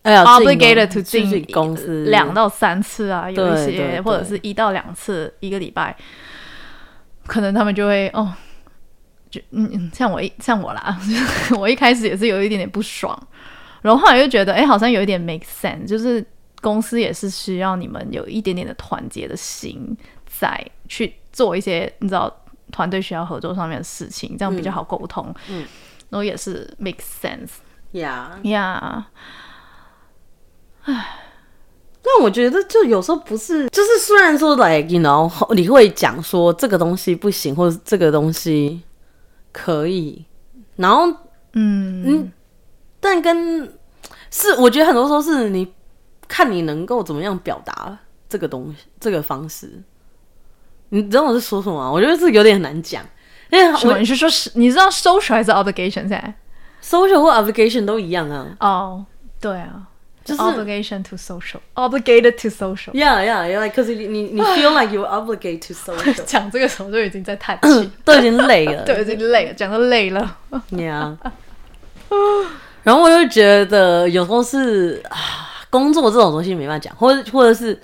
[0.01, 2.05] 哎呀 obligated to 进进公司。
[2.05, 5.95] 两到三次啊，有一些或者是一到两次一个礼拜，
[7.27, 8.33] 可能他们就会哦，
[9.29, 10.97] 就嗯嗯，像我一像我啦，
[11.59, 13.15] 我一开始也是有一点点不爽，
[13.83, 16.25] 然后后来又觉得哎，好像有一点 make sense，就是
[16.59, 22.35] 公司也是需要你们有一点点的团结的心，在去做一些你知道
[22.71, 25.67] 团队需要合作上面的事情，这样比较好沟通，嗯。
[26.09, 27.51] 然后也是 make sense
[27.91, 28.37] 呀。
[28.43, 29.07] 呀、
[30.83, 38.81] 但我觉得就有时候不是，就是虽然说，like you know，你会讲说这个东西不行，或者这个东西
[39.53, 40.25] 可以，
[40.75, 41.07] 然后
[41.53, 42.03] 嗯。
[42.05, 42.31] 嗯，
[42.99, 43.71] 但跟
[44.29, 45.71] 是我觉得很多时候是你
[46.27, 49.81] 看你能够怎么样表达这个东西，这个方式。
[50.93, 51.91] 你知道我是说什么吗？
[51.91, 53.03] 我觉得这有点难讲，
[53.49, 53.89] 因为？
[53.89, 56.33] 我你是说是你知道 social 还是 obligation 现在
[56.83, 59.05] ？social 或 obligation 都一样啊，哦、
[59.39, 59.83] 对啊，
[60.25, 62.91] 就是 obligation to social，obligated to social。
[62.91, 63.63] Yeah, yeah, yeah.
[63.63, 68.83] Like, cause 你你你 feel like you obligated to social，讲这个时候就已经在叹气，都已经累了。
[68.83, 70.37] 对，已经累了，讲到累了。
[70.71, 71.15] Yeah，
[72.83, 75.17] 然后我就觉得有时候是啊，
[75.69, 77.79] 工作这种东西没办法讲，或者或者是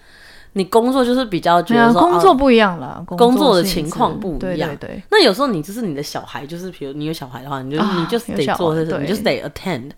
[0.58, 9.91] 你工作就是比较觉对啊，得说工作啊不一样了，工工作的情况不一样对对对，那有时候你就是你的小孩，就是比如你有小孩的话，你就、啊你就是得做这事，你就是得 attend，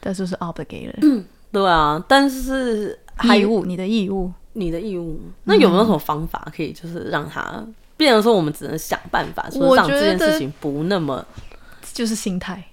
[0.00, 2.02] 但就是 obligated 对啊。
[2.06, 4.30] 但是还义务，你的义务。
[4.54, 7.64] 你的义务，那有没有什么方法可以就是让他
[7.96, 11.24] 变成说我们只能想办法，说让这件事情不那么。
[11.92, 12.64] 就是心态，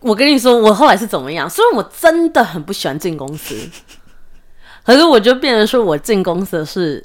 [0.00, 1.50] 我跟你说，我后来是怎么样？
[1.50, 3.54] 虽然我真的很不喜欢进公司，
[4.84, 7.04] 可是我就变成说我进公司的是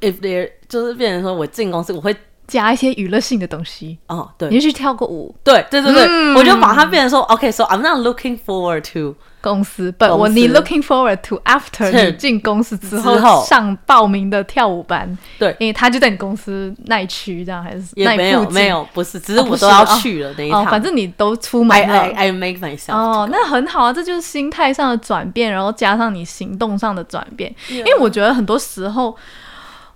[0.00, 2.14] ，if there 就是变成说我进公司我会
[2.46, 4.48] 加一些娱乐性的东西，哦，对。
[4.50, 13.18] 你就去跳个舞，对对对对，我就把它变成说，OK，so、I'm not looking forward to 公司，but 我你 looking forward to after 你进公司之之后。
[13.18, 15.54] 后上报名的跳舞班，对。
[15.58, 22.10] 因为他就在你公司那一区，这样还是也没有没有，不是，只是我都要哦去了那一哦趟。，反正你都出门了。
[22.14, 27.54] I make myself 哦那很好啊，这就是心态上的转变，然后加上你行动上的转变。
[27.68, 29.14] 因为我觉得很多时候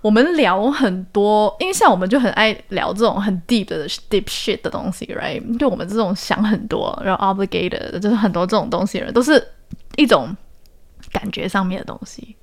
[0.01, 5.57] 我们聊很多，因为像我们就很爱聊这种很 deep 的 deep shit 的东西，right？
[5.57, 9.45] 就我们这种想很多，然后 obligated，就是很多这种东西的人，都是
[9.97, 10.35] 一种
[11.11, 12.35] 感觉上面的东西。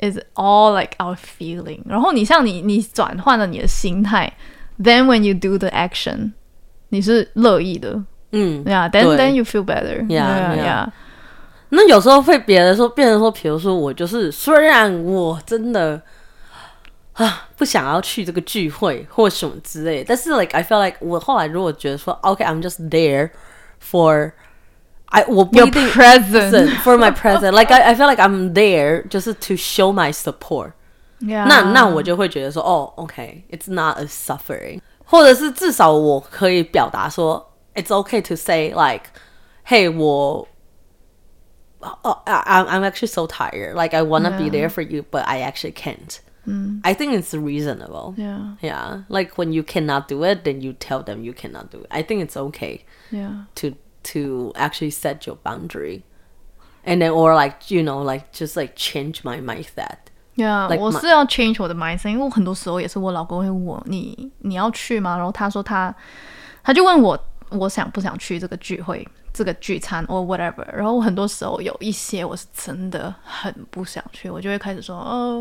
[0.00, 1.80] Is all like our feeling。
[1.86, 4.32] 然后你像你，你转换了你的心态
[4.80, 6.32] ，then when you do the action，
[6.88, 8.02] 你是乐意的，
[8.32, 10.04] 嗯，，yeah，then then you feel better。
[10.08, 10.88] Yeah, yeah, yeah.
[11.68, 16.02] 那有时候会别人说，变成说，比如说我就是，虽然我真的
[17.21, 23.31] 啊不想要去这个聚会或什么之类，但是 like I feel like 我后来如果觉得说，OK，I'm、just there
[23.81, 24.33] for
[25.05, 26.77] I 我不 Your 一定 present.
[26.83, 30.73] for my present like I I feel like I'm there 就是 to show my support。
[31.19, 31.47] Yeah.
[31.47, 40.47] 那那我就会觉得说，哦，OK，it's、not a suffering，或者是至少我可以表达说，it's okay to say like，hey，我，
[41.79, 46.19] 哦、i I'm I'm actually so tired，like I wanna be there for you，but I actually can't。
[46.83, 48.13] I think it's reasonable.
[48.15, 51.79] Yeah, Yeah, like when you cannot do it, then you tell them you cannot do
[51.81, 51.87] it.
[51.91, 53.47] I think it's okay yeah.
[53.55, 56.03] to to actually set your boundary,
[56.85, 59.97] and then or like you know like just like change my mindset.
[60.35, 65.17] Yeah，、 Like 我 my- 是要 change 我的 mindset，因为我很多时候也是我老公会问我你你要去吗？
[65.17, 65.93] 然后他说他
[66.63, 70.64] 他就问我我想不想去这个聚会、 这个聚餐 or whatever。
[70.72, 75.40] 然后我很多时候有一些我是真的很不想去，我就会开始说哦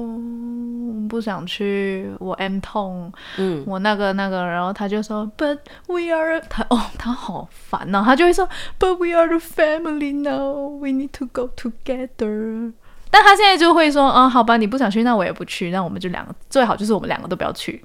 [1.09, 8.47] 不想去，我 M 痛，嗯，我那个那个，然后他就说 But we are 他哦他好烦呐、他就会说
[8.79, 12.73] But we are the family now, we need to go together。
[13.13, 17.83] 但他现在就会说，啊、好吧，你不想去，那我也不去，那我们就两个最好就是我们两个都不要去，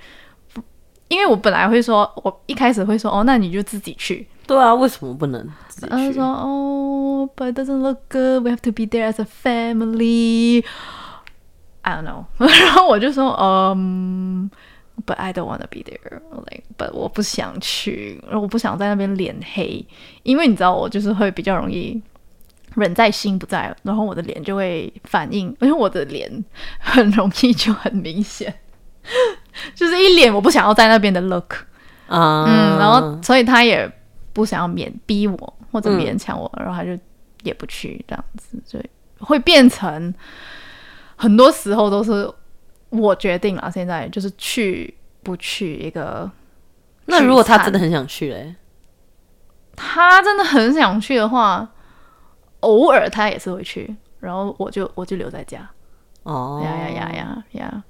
[0.54, 0.62] 不
[1.08, 5.46] 因为我本来会说，我一开始会说，哦，那你就自己去，对啊，为什么不能？
[5.88, 10.64] 他就说，哦，but it doesn't look good, we have to be there as a family.
[11.82, 14.50] I don't know， 然后我就说，嗯、
[15.04, 16.20] But I don't want to be there.
[16.50, 19.86] Like, but 我不想去，我不想在那边脸黑，
[20.22, 22.00] 因为你知道我就是会比较容易
[22.74, 26.44] 人在心不在，然后我的脸就会反应，因为我的脸
[26.80, 28.52] 很容易就很明显，
[29.76, 31.54] 就是一脸我不想要在那边的 look，
[32.08, 33.88] 啊，嗯，然后所以他也
[34.36, 36.90] 不想要勉逼我或者嗯勉强我，然后他就
[37.42, 40.12] 也不去这样子，所以会变成
[41.16, 42.30] 很多时候都是
[42.90, 46.30] 我决定了，现在就是去不去一个。
[47.06, 48.54] 那如果他真的很想去嘞，
[49.74, 51.66] 他真的很想去的话，
[52.60, 55.66] 偶尔他也是会去，然后我就我就留在家。
[56.24, 57.84] 哦，呀呀呀呀呀！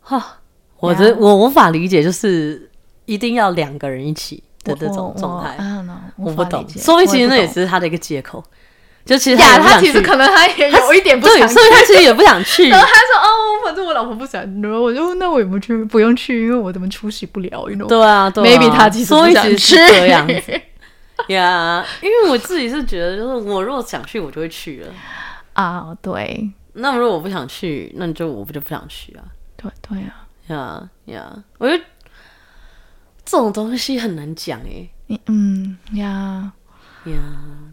[0.00, 0.38] 哈，
[0.78, 2.70] 我的我无法理解，就是
[3.04, 5.84] 一定要两个人一起的这种状态，啊，
[6.16, 6.68] 我不懂。
[6.68, 8.42] 所所以其实那也是他的一个借口，
[9.04, 12.78] 就其实呀，他其实可能他也有一点不对，想去所以他其实也不想去然。
[12.78, 13.28] 后他说：“哦，
[13.64, 17.86] 反正我老婆不想，然后我就那我也不去，不用去，因为我怎么出席不了，you know。
[17.86, 20.60] 对啊，对啊 Maybe 他其实所以不想其实是去这样子
[21.28, 21.84] 呀。
[22.02, 24.92] 因为我自己是觉得，就是我如果想去，我就会去了。
[25.54, 29.24] 啊，对那如果我不想去，那就我不就不想去啊。
[29.56, 31.84] 对对啊，呀呀，我觉得
[33.30, 34.90] 这种东西很难讲诶。
[35.06, 36.50] 你嗯呀，
[37.04, 37.14] 呀，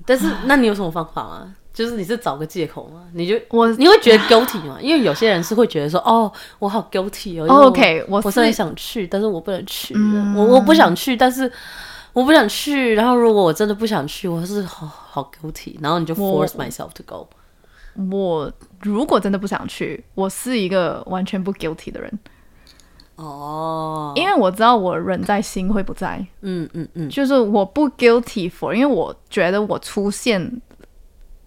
[0.05, 1.55] 但是那你有什么方法吗？
[1.73, 3.05] 就是你是找个借口吗？
[3.13, 4.77] 你就我你会觉得 guilty 吗？
[4.79, 7.67] 因为有些人是会觉得说，哦，我好 guilty 哦。
[7.67, 9.93] OK，我是我是很想去，但是我不能去。
[9.95, 11.51] 嗯我我不想去，但是
[12.13, 12.93] 我不想去。
[12.93, 15.75] 然后如果我真的不想去，我是好好 guilty。
[15.81, 17.27] 然后你就 force myself to go。
[18.11, 22.19] 我如果真的不想去，我是一个完全不 guilty 的人，
[23.17, 30.61] 哦，因为我知道我人在心会不在，嗯嗯嗯，就是我不 guilty for，因为我觉得我出现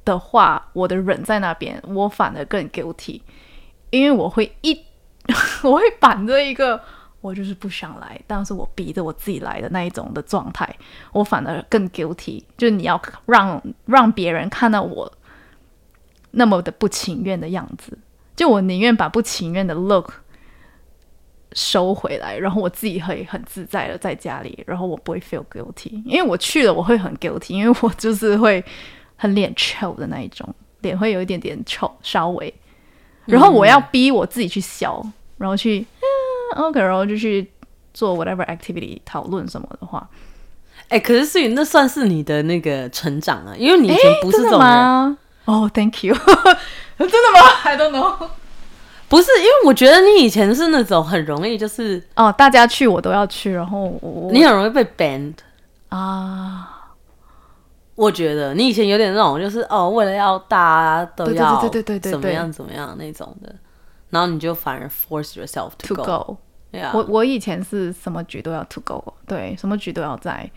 [0.05, 3.21] 的话，我的人在那边，我反而更 guilty，
[3.91, 4.77] 因为我会一
[5.63, 6.81] 我会板着一个
[7.21, 10.69] 我就是不想来，但是我逼着我自己来的那一种的状态，
[11.13, 15.13] 我反而更 guilty，就是你要让让别人看到我
[16.33, 17.97] 那么的不情愿的样子，
[18.35, 20.15] 就我宁愿把不情愿的 look。
[21.53, 28.65] 收回来，然后我自己会很自在的在家里，然后我不会 feel guilty，因为我去了我会很 guilty，因为我就是会
[29.17, 30.49] 很脸臭的那一种，
[30.81, 32.53] 脸会有一点点臭，稍微，
[33.27, 35.05] 然后我要逼我自己去笑，
[35.39, 35.85] 然后去
[36.57, 37.51] 嗯 OK，然后就去
[37.93, 40.09] 做 whatever activity 讨论什么的话，
[40.89, 44.61] 哎、可是思雨，那算是你的那个成长啊，因为你以前不是这种人。
[44.61, 45.19] 吗？
[45.47, 46.15] 哦、t h a n k you，
[46.97, 48.29] 真的吗？I don't know。
[49.11, 55.35] 不是，因为我觉得你以前是那种很容易，就是哦，大家去我都要去，然后我你很容易被 banned。
[55.89, 56.95] 啊，
[57.97, 63.53] 我觉得你以前有点那种，就是哦，为了要大家都要对对对怎么样怎么样那种的，
[64.11, 66.37] 然后你就反而 force yourself to go。
[66.93, 70.49] 我我以前是什么局都要 to go，对，什么局都要在。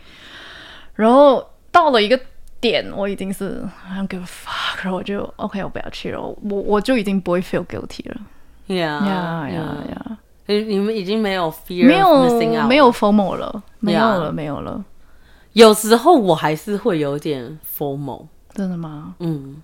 [0.93, 2.19] 然后到了一个
[2.61, 8.21] 点，我已经是 I don't give a fuck，然后我就 OK，我不要去了，我我就已经不会 feel guilty 了。
[8.67, 14.83] 呀呀呀呀，你你们已经没有 fear 没有没有 formal 了，没有 Yeah 了，没有了，
[15.53, 19.15] 有时候我还是会有点 formal，真的吗？
[19.19, 19.61] 嗯，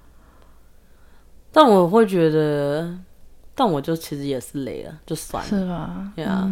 [1.52, 2.94] 但我会觉得，
[3.56, 5.50] 但我就其实也是累了，就算了。
[5.50, 6.12] 是吧？
[6.16, 6.52] 对啊，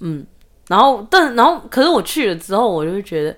[0.00, 0.24] 嗯，
[0.68, 3.36] 然后但然后可是我去了之后，我就会觉得，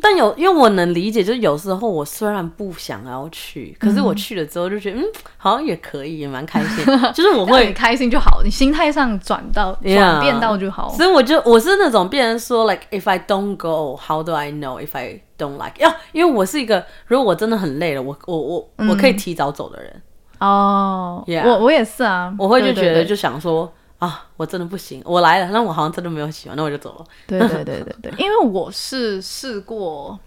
[0.00, 5.04] 但有因为我能理解，就是有时候我虽然不想要去，可是我去了之后就觉得，嗯，
[5.36, 7.58] 好像也可以，也蛮开心， 就是我会。
[7.58, 10.88] 会开心就好，你心态上转到转变到就好。
[10.90, 15.74] 所以我就我是那种别人说 like if I don't go, how do I know if I don't like？
[15.80, 20.02] 要因为我是一个如果我真的很累了，我我我我可以提早走的人，
[20.38, 27.04] 哦我我也是啊，我会就觉得就想说啊，我真的不行，我来了，那我好像真的没有喜欢，那我就走了。
[27.26, 30.18] 对对对对对，因为我是试过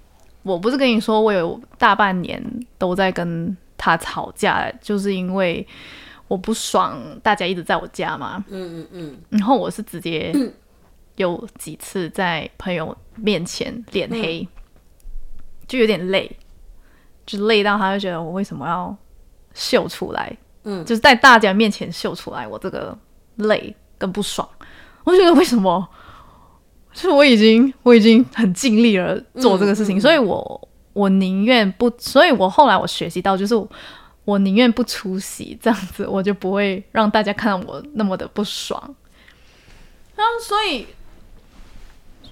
[0.43, 2.43] 我不是跟你说，我有大半年
[2.77, 5.65] 都在跟他吵架，就是因为
[6.27, 8.43] 我不爽大家一直在我家嘛。
[8.49, 10.33] 嗯嗯嗯，然后我是直接
[11.15, 14.45] 有几次在朋友面前脸黑，
[15.67, 16.29] 就有点累，
[17.25, 18.93] 就累到他就觉得我为什么要
[19.53, 20.83] 秀出来，嗯。
[20.83, 22.97] 就是在大家面前秀出来我这个
[23.47, 24.47] 累跟不爽，
[25.03, 25.87] 我觉得为什么？
[26.93, 33.55] 就是我已经我已经很尽力了做这个事情，嗯嗯所以我我宁愿不，所以我后来我学习到就是。
[34.23, 38.79] 我宁愿不出席，这样子我就不会让大家看到我那么的不爽。
[40.39, 40.85] 所以，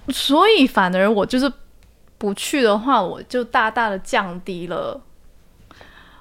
[0.08, 1.52] 所以反而我就是
[2.16, 5.00] 不去的话，我就大大的降低了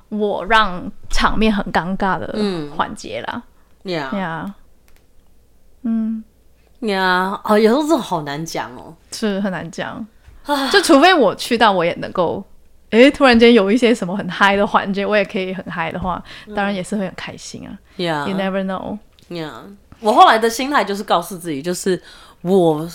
[0.09, 3.43] 我让场面很尴尬的嗯环节啦。
[5.83, 6.23] 嗯，
[6.81, 8.95] 呀，哦，有时候这种好难讲哦。
[9.11, 10.05] 是很难讲。
[10.71, 12.43] 就除非我去到，我也能够，
[12.89, 16.23] 诶，突然间有一些什么很嗨的环节，我也可以很嗨的话，
[16.55, 17.77] 当然也是会很开心啊。
[17.97, 18.97] Yeah, you never know.。
[19.29, 19.51] Yeah，，
[19.99, 22.01] 我后来的心态就是告诉自己，就是
[22.41, 22.89] 我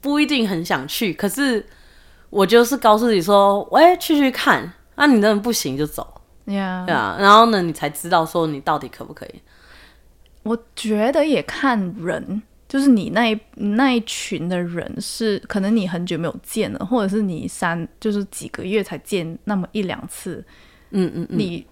[0.00, 1.66] 不一定很想去，可是
[2.30, 6.06] 我就是告诉自己说，喂，去去看，啊，你真的不行就走
[6.46, 9.42] ，Yeah，对啊，然后呢，你才知道说你到底可不可以。
[10.42, 20.44] 我觉得也看人，就是你那一那一群的人是，可能你很久没有见了，或者是你三就是几个月才见那么一两次，
[20.90, 21.66] 嗯嗯嗯，你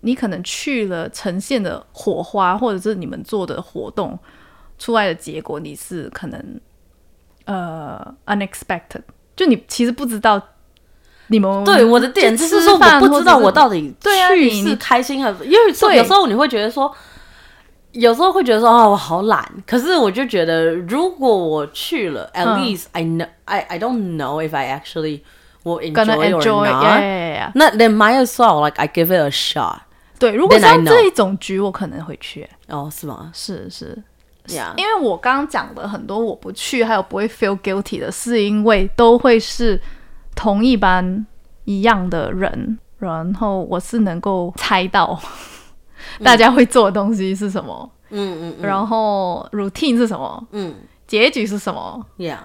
[0.00, 4.18] 你可能去了呈现的火花，或者是你们做的活动
[4.78, 6.60] 出来的结果，你是可能
[7.44, 9.02] 呃 unexpected，
[9.36, 10.40] 就你其实不知道
[11.28, 16.92] 你们对，我的点就是说，我不知道我到底去你是开心还是，因为有时候你会觉得说，
[17.98, 19.44] 有时候会觉得说啊，我好懒。
[19.66, 25.20] 可是我就觉得，如果我去了，at 嗯 least I know I I don't know if I actually
[25.64, 26.84] will enjoy or enjoy，not.
[26.84, 27.52] yeah, yeah, yeah.
[27.54, 29.80] 那 then might as well like I give it a shot.
[30.18, 32.48] 对，如果 know 这一种局，我可能会去。
[32.68, 34.02] 哦，是吗是是
[34.76, 39.80] 因为我刚刚讲的很多我不去，还有不会 feel guilty 的，是因为都会是
[40.34, 41.26] 同一班
[41.64, 45.20] 一样的人，然后我是能够猜到
[46.22, 50.74] 大家会做的东西是什么，嗯嗯嗯然后 routine 是什么，嗯
[51.06, 52.38] 结局是什么，，Yeah，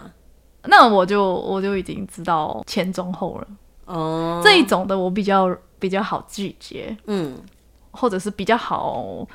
[0.64, 3.47] 那我就我就已经知道前中后了。
[3.86, 7.38] 哦，这一种的我比较比较好拒绝，嗯
[7.91, 9.28] 或者是比较好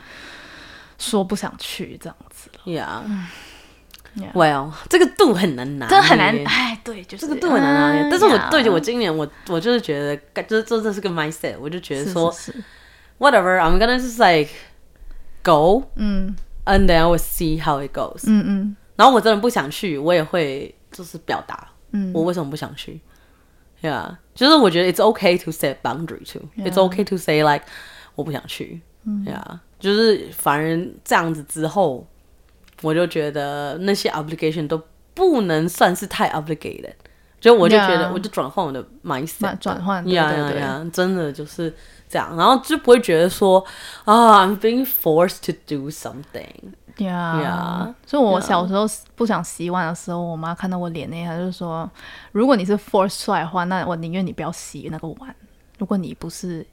[0.99, 2.61] 说不想去这样子了。
[2.65, 3.03] ，Yeah。
[4.17, 12.65] Yeah Well，这个度很难拿捏，真的很难，哎，对，就是这个度很难拿但是我对着我今年我我就是觉得，这这这是个 mindset，我就觉得是说是是
[13.20, 14.50] whatever I'm gonna just like
[15.44, 16.36] go 嗯
[16.66, 18.24] and then I will see how it goes。
[18.28, 23.00] 嗯嗯然后我真的不想去，我也会就是表达嗯我为什么不想去。
[23.82, 26.48] Yeah，就是我觉得 it's okay to set boundary too.
[26.58, 26.90] It's Yeah.
[26.90, 27.66] okay to say like
[28.16, 28.82] 我不想去。
[29.06, 32.08] Yeah，就是反而这样子之后，
[32.82, 34.82] 我就觉得那些 obligation 都
[35.14, 36.94] 不能算是太 obligated。
[37.42, 38.14] 就我就觉得 Yeah.
[38.14, 41.74] 我就转换我的 mindset，转转换对呀对对呀呀，真的就是
[42.09, 43.65] 这样，然后就不会觉得说
[44.05, 46.73] 啊，I'm being forced to do something。
[47.05, 48.85] 呀 Yeah，所以我小时候
[49.15, 51.89] 不想洗碗的时候，我妈看到我脸那，她就说
[52.33, 55.33] ：“如果你是 force 出来的话，那我宁愿你不要洗那个碗。
[55.79, 56.67] 如果你不是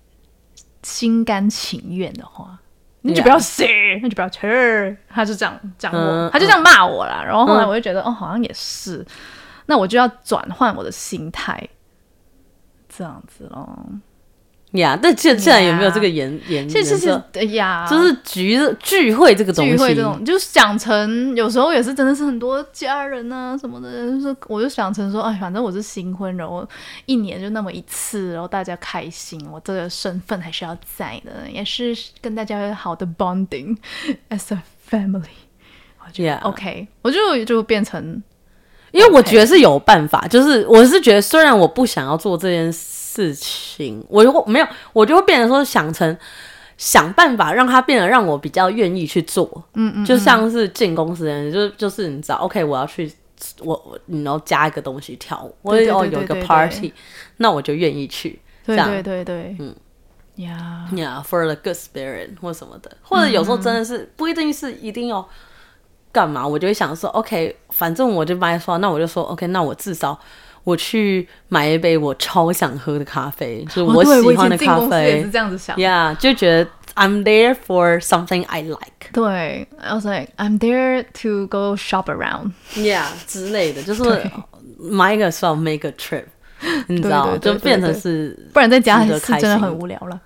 [0.81, 2.57] 心甘情愿的话，
[3.01, 3.67] 你就不要洗，
[4.01, 7.21] 那就不要吃。”她就这样讲我嗯，她就这样骂我啦。
[7.23, 9.05] 然后后来嗯我就觉得，哦，好像也是，
[9.67, 11.69] 那我就要转换我的心态，
[12.89, 13.85] 这样子咯。
[14.77, 16.67] 呀，但现现在有没有这个颜颜？
[16.67, 17.23] 其实是颜色？
[17.33, 26.67] 哎呀，就是聚聚会这个东西，聚会这种，就想成有时候也是真的是很多家人啊什么的，就是我就想成说，哎，反正我是新婚，然后
[27.05, 33.77] 一年就那么一次，然后大家开心，我这个身份还是要在的，也是跟大家有好的 bonding
[34.29, 35.23] as a family。
[36.05, 38.21] 我觉得 Yeah OK，我就就变成
[38.91, 42.79] 因为我觉得是有办法，就是我是觉得虽然我不想要做这件事
[43.33, 46.17] 情，我就没有，我就会变成说想成
[46.77, 53.11] 想办法让它变得让我比较愿意去做，嗯嗯，就像是进公司的人，就就是你知道，OK，我要去。
[53.59, 56.91] 我我然后加一个东西跳舞，我哦有一个 party，
[57.37, 58.39] 那我就愿意去。
[58.65, 59.75] 对这样对对对，嗯
[60.37, 65.27] 呀，Yeah，for the good spirit 或什么的，或者有时候真的是不一定是一定要
[66.13, 70.17] 干嘛，我就会想说，OK，反正我就买说，那我就说，OK，那我至少
[70.65, 75.77] 我去买一杯我超想喝的咖啡， 就是我喜欢的咖啡是这样子想。
[75.77, 82.51] ，Yeah，就觉得 I'm there for something I like，对，I was like I'm there to go shop around。
[82.75, 84.29] Yeah 之类的，就是对
[84.81, 86.25] might as well make a trip。
[86.87, 90.19] 你知道，就变成是不然在家值得开是真的很无聊了。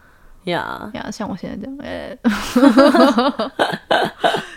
[0.46, 2.16] 呀，呀，像我现在这样，呃，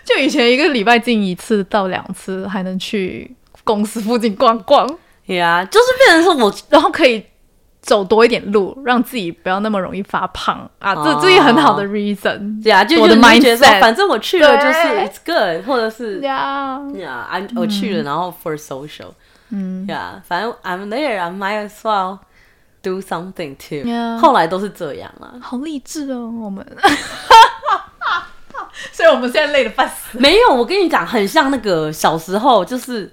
[0.04, 4.86] 就以前一个礼拜进一次到两次，还能去公司附近逛逛，
[5.26, 7.24] 呀，就是变成是我然后可以
[7.80, 10.68] 走多一点路，让自己不要那么容易发胖。
[10.78, 11.18] 啊，这哦。
[11.22, 16.80] 这也很好的 reason 呀，就我的 mindset 反正我去了就是 it's good，或者是 呀。
[16.94, 19.12] 呀，I'm 我去了，然后 for social，
[19.50, 19.86] 嗯。
[19.88, 22.18] 呀，反正 I'm there，I might as well
[22.82, 23.88] do something too。
[23.88, 26.66] Yeah 后来都是这样啊，好励志哦，我们。
[28.90, 30.18] 所以我们现在累得半死。
[30.18, 33.12] 没有，我跟你讲，很像那个小时候，就是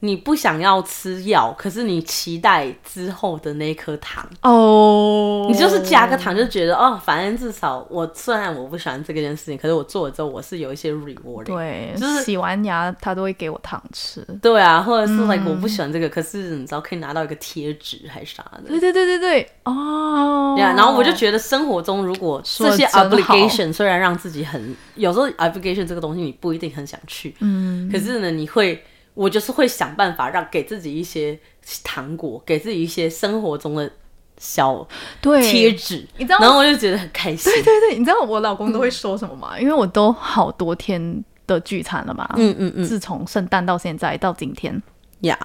[0.00, 11.44] 你不想要吃药，可是你期待之后的那颗糖，哦你就是加个糖，就觉得哦，反正至少我虽然我不喜欢这个件事情，可是我做了之后，我是有一些 reward。
[11.44, 14.26] 对，就是洗完牙他都会给我糖吃。
[14.40, 18.68] 对啊，或者是嗯 like 我不喜欢这个，可是你知道可以拿到一个贴纸还是啥的。
[18.68, 20.54] 对对对对对，哦。
[20.56, 28.82] 对啊，然后我就觉得生活中如果说这些 obligation 虽然让自己很有时候 obligation 这个东西你不一定很想去，嗯，可是呢，你会
[29.20, 31.38] 我就是会想办法让给自己一些
[31.84, 33.90] 糖果，给自己一些生活中的
[34.38, 34.88] 小
[35.20, 37.52] 对贴纸，你知道然后我就觉得很开心。
[37.52, 39.60] 对对对，你知道我老公都会说什么吗？
[39.60, 44.82] 因为我都好多天的聚餐了嘛，嗯嗯嗯，自从圣诞到现在到今天，
[45.20, 45.38] 呀，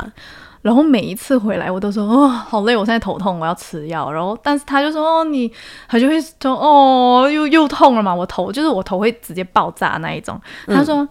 [0.62, 4.10] 然后每一次回来我都说哦好累，我现在头痛，我要吃药。
[4.10, 5.52] 然后但是他就说哦你，
[5.90, 10.40] 他就会说哦又又痛了嘛，我头就是我头会直接爆炸那一种。
[10.68, 11.06] 他说。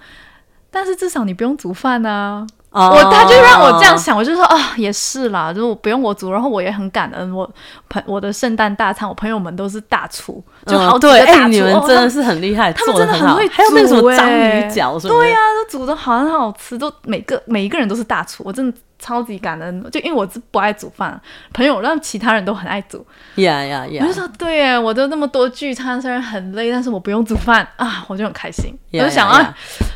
[0.74, 2.90] 但是至少你不用煮饭啊，哦。
[2.90, 7.48] 我他就让我这样想，我就说啊，也是啦，就是不用我煮，然后我也很感恩我
[7.88, 19.90] 朋我的圣诞大餐，我朋友们都是大厨，就好嗯对，哎、几个大厨，你们哦真的是很厉害，他们真的很会还有那个什么章欸鱼脚什么，对呀、都煮的好很好吃，都每个每一个人都是大厨，我真的超级感恩。
[19.90, 21.20] 就因为我是不爱煮饭，
[21.52, 28.74] 朋友让其他人都很爱煮，呀呀呀我就，说对耶，我都那么多聚餐，虽然很累，但是我不用煮饭啊，我就很开心。
[28.92, 29.54] 我就想 yeah, 啊，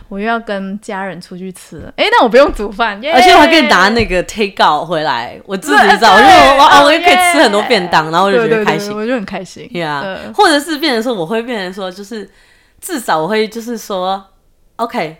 [0.09, 8.91] 我又要跟家人出去吃，哎，但我不用煮饭，耶而且我还可以拿那个 take out 回来，我自己对找，我就对我哦，哦我也可以吃很多便当，然后我就觉得开心。
[8.91, 9.69] 对我就很开心。
[9.75, 12.29] 呀、呃或者是变成说，我会变成说，就是
[12.81, 14.23] 至少我会就是说
[14.77, 15.17] ，OK，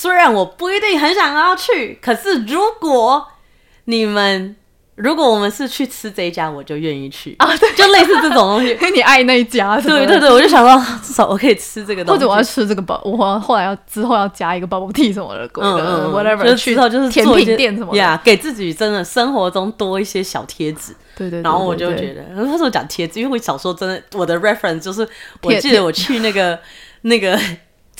[0.00, 3.26] 虽然我不一定很想要去，可是如果
[3.86, 4.54] 你们
[4.94, 8.68] 如果我们是去吃这一家，我就愿意去啊，对，就类似这种东西。
[8.80, 20.94] 因为你爱那一家，对对对，我就想到至少我可以吃这个东西，或者我要吃这个包，我后来要之后要加一个 bubble tea 什么的，嗯 whatever，就是去到就是甜品店什么的，呀给自己真的生活中多一些小贴纸。
[21.16, 23.18] 对对对，然后我就觉得，那时候讲贴纸？
[23.18, 25.00] 因为我小时候真的，我的 reference 就是，
[25.42, 26.56] 我贴记得我去那个
[27.02, 27.36] 那个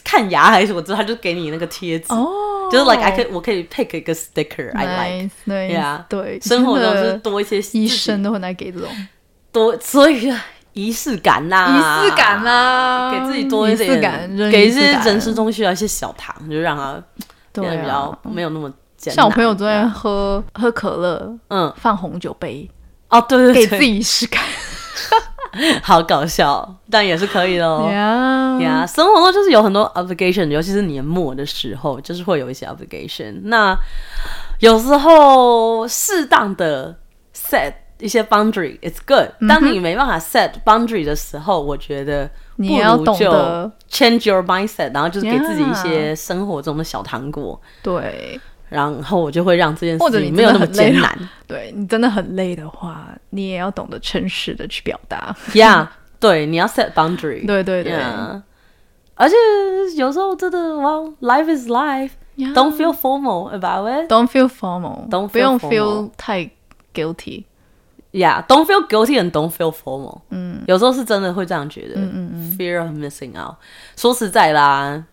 [0.04, 6.04] 看牙还是什么之后，他就给你那个贴纸，哦，就是 like I 可以我可以 pick 一个 sticker I like，nice nice，Yeah。
[6.08, 8.88] 对，生活中是多一些医生都很爱给这种。
[9.50, 10.32] 多，所以
[10.72, 11.66] 仪式感啦，
[12.04, 17.02] 仪式感啦，给自己多一仪式点感，给一些人生中需要一些小糖，就让它
[17.52, 18.18] 对变得比较啊。
[18.24, 19.16] 没有那么简单。
[19.16, 22.70] 像我朋友昨天喝喝可乐，嗯，放红酒杯，
[23.08, 24.42] 哦，对对对，给自己仪式感。
[25.82, 27.88] 好搞笑，但也是可以的哦。
[27.90, 33.40] 呀呀生活中就是有很多 obligation，尤其是年末的时候，就是会有一些 obligation。
[33.44, 33.76] 那
[34.60, 36.96] 有时候适当的
[37.34, 51.16] set 一些 boundary，it's good、当嗯你没办法 set boundary 的时候，我觉得你要懂得 change your mindset，然后就是给自己一些生活中的小糖果，对然后我就会让这件事情没有那么艰难。
[51.46, 55.34] 对，你真的很累的话，你也要懂得诚实的去表达。
[55.52, 55.88] Yeah，
[56.20, 57.46] 对，你要 set boundary。
[57.46, 58.42] 对对对 Yeah
[59.14, 59.34] 而且
[59.96, 62.10] 有时候真的，Well, life is life.
[62.36, 64.08] Don't feel formal about it.
[64.08, 66.50] Don't feel formal，Don't 不用 feel feel 太
[66.94, 67.44] guilty。
[68.12, 70.20] Yeah, don't feel guilty and don't feel formal.
[70.30, 71.96] 嗯，有时候是真的会这样觉得。
[71.96, 72.56] 嗯嗯嗯。
[72.56, 73.56] Fear of missing out.
[73.96, 75.04] 说实在啦，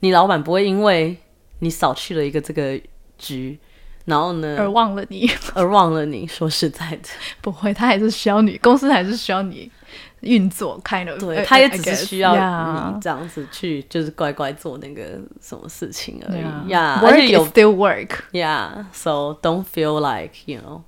[0.00, 1.16] 你老板不会因为
[1.60, 2.80] 你少去了一个这个
[3.16, 3.58] 局，
[4.04, 6.26] 然后呢而忘了你，而忘了你。
[6.26, 7.08] 说实在的，
[7.40, 9.70] 不会，他还是需要你，公司还是需要你
[10.20, 11.18] 运作，kind of。
[11.20, 16.40] 对，他也只是需要你这样子去，就是乖乖做那个什么事情而已。
[16.40, 16.68] Yeah.
[16.68, 18.08] 呀，而 Work 且有 is still work。
[18.32, 20.82] Yeah, so don't feel like you know，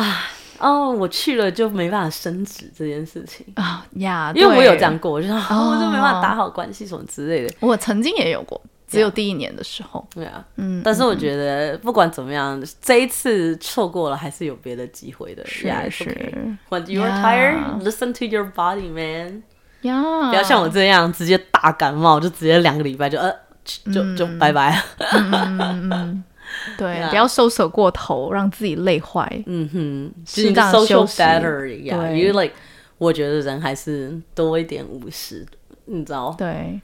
[0.00, 0.24] 啊，
[0.58, 7.54] 哦，我去了就没办法升职这件事情，啊呀，因为我有这样过，我就我就没办法打好关系什么之类的。
[7.60, 10.04] 我曾经也有过，只有第一年的时候。
[10.14, 15.44] 对啊，嗯，但是我觉得不管怎么样，这一次错过了还是有别的机会的。
[15.46, 16.58] 是是.
[16.70, 17.22] When you're Yeah.
[17.22, 19.42] tired, listen to your body, man.
[19.82, 23.32] 呀，不要像我这样直接大感冒，就直接两个礼拜就呃
[23.64, 24.82] 就就拜拜了。
[25.12, 25.30] 嗯
[25.60, 26.24] 嗯嗯
[26.78, 29.30] 对不要收手过头，让自己累坏。
[29.46, 32.54] 嗯哼，就是适当休息对因为 like
[32.96, 35.46] 我觉得人还是多一点务实，
[35.84, 36.80] 你知道对，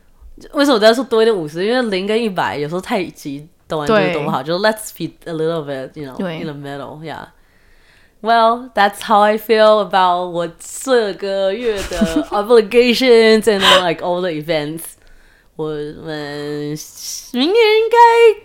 [0.53, 1.65] 为什么我在说多一点五十？
[1.65, 7.27] 因为零跟一百有时候太极端就是对多不好，就 let's be a little bit，you know, in the middle，yeah。
[8.21, 14.83] Well, that's how I feel about 我这个月的 obligations and like all the events.
[15.57, 16.77] 我们
[17.33, 17.97] 明年应该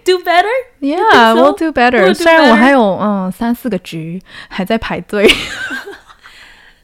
[0.04, 0.46] do better.
[0.80, 1.42] Yeah, so?
[1.42, 2.14] we'll do better.
[2.14, 5.28] 虽然我还有嗯三四个局还在排队，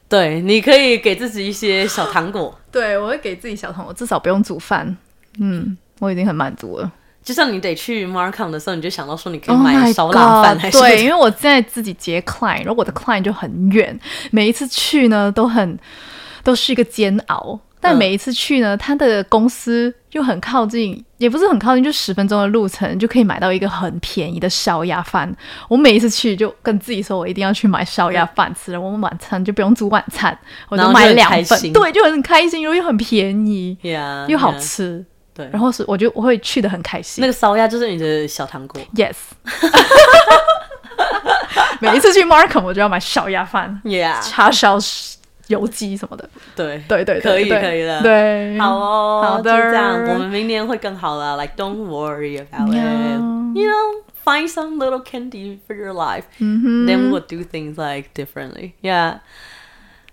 [0.08, 4.94] 对，你可以给自己一些小糖果，对我会给自己小糖，我至少不用煮饭。
[5.38, 6.92] 嗯，我已经很满足了。
[7.24, 10.58] 就像你得去 Markham 的时候，你就想到说你可以 Oh 买烧腊饭！
[10.58, 13.98] 还是对，因为我现在自己接 client，然后我的 client 就很远，
[14.30, 15.78] 每一次去呢都很
[16.44, 17.58] 都是一个煎熬。
[17.86, 17.98] 但嗯。
[17.98, 25.32] 每一次去呢，他的公司又很靠近，也不是很靠近，就十分钟的路程就可以买到一个很便宜的烧鸭饭。
[25.68, 30.36] 我每一次去就跟自己说，我一定要去买烧鸭饭吃了，我们晚餐就不用煮晚餐，
[30.68, 35.04] 我就买两份，对，就很开心，又又很便宜，yeah, 又好 yeah 吃。
[35.32, 37.20] 对，然后是我觉得我会去的很开心。
[37.20, 37.26] 那。
[37.26, 38.80] 个烧鸭就是你的小糖果。
[38.94, 39.14] Yes，
[41.78, 44.78] 每一次去 Markham 我就要买烧鸭饭、，Yeah，叉烧、
[45.48, 46.28] 油鸡什么的。
[46.54, 51.36] 对对对对可以对可以的，对，好哦，好的这样，我们明年会更好了。
[51.36, 53.56] Like don't worry about it.
[53.56, 58.72] You know, find some little candy for your life.，Then we'll do things like differently.
[58.82, 59.20] Yeah.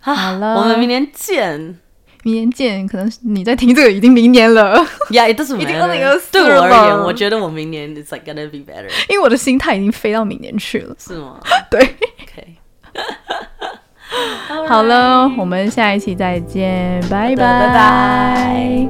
[0.01, 1.79] 啊好了我们明年见。
[2.23, 2.87] 明年见。
[2.87, 4.75] 可能你在听这个已经明年了
[5.09, 6.19] ，Yeah, it doesn't 已经 matter.
[6.19, 8.87] 2024对我而言，我觉得我明年 it's like gonna be better.
[9.09, 10.95] 因为我的心态已经飞到明年去了。
[10.97, 12.55] 是吗对，？OK.
[14.67, 17.67] 好了，我们下一期再见，拜拜拜。
[17.67, 18.87] 拜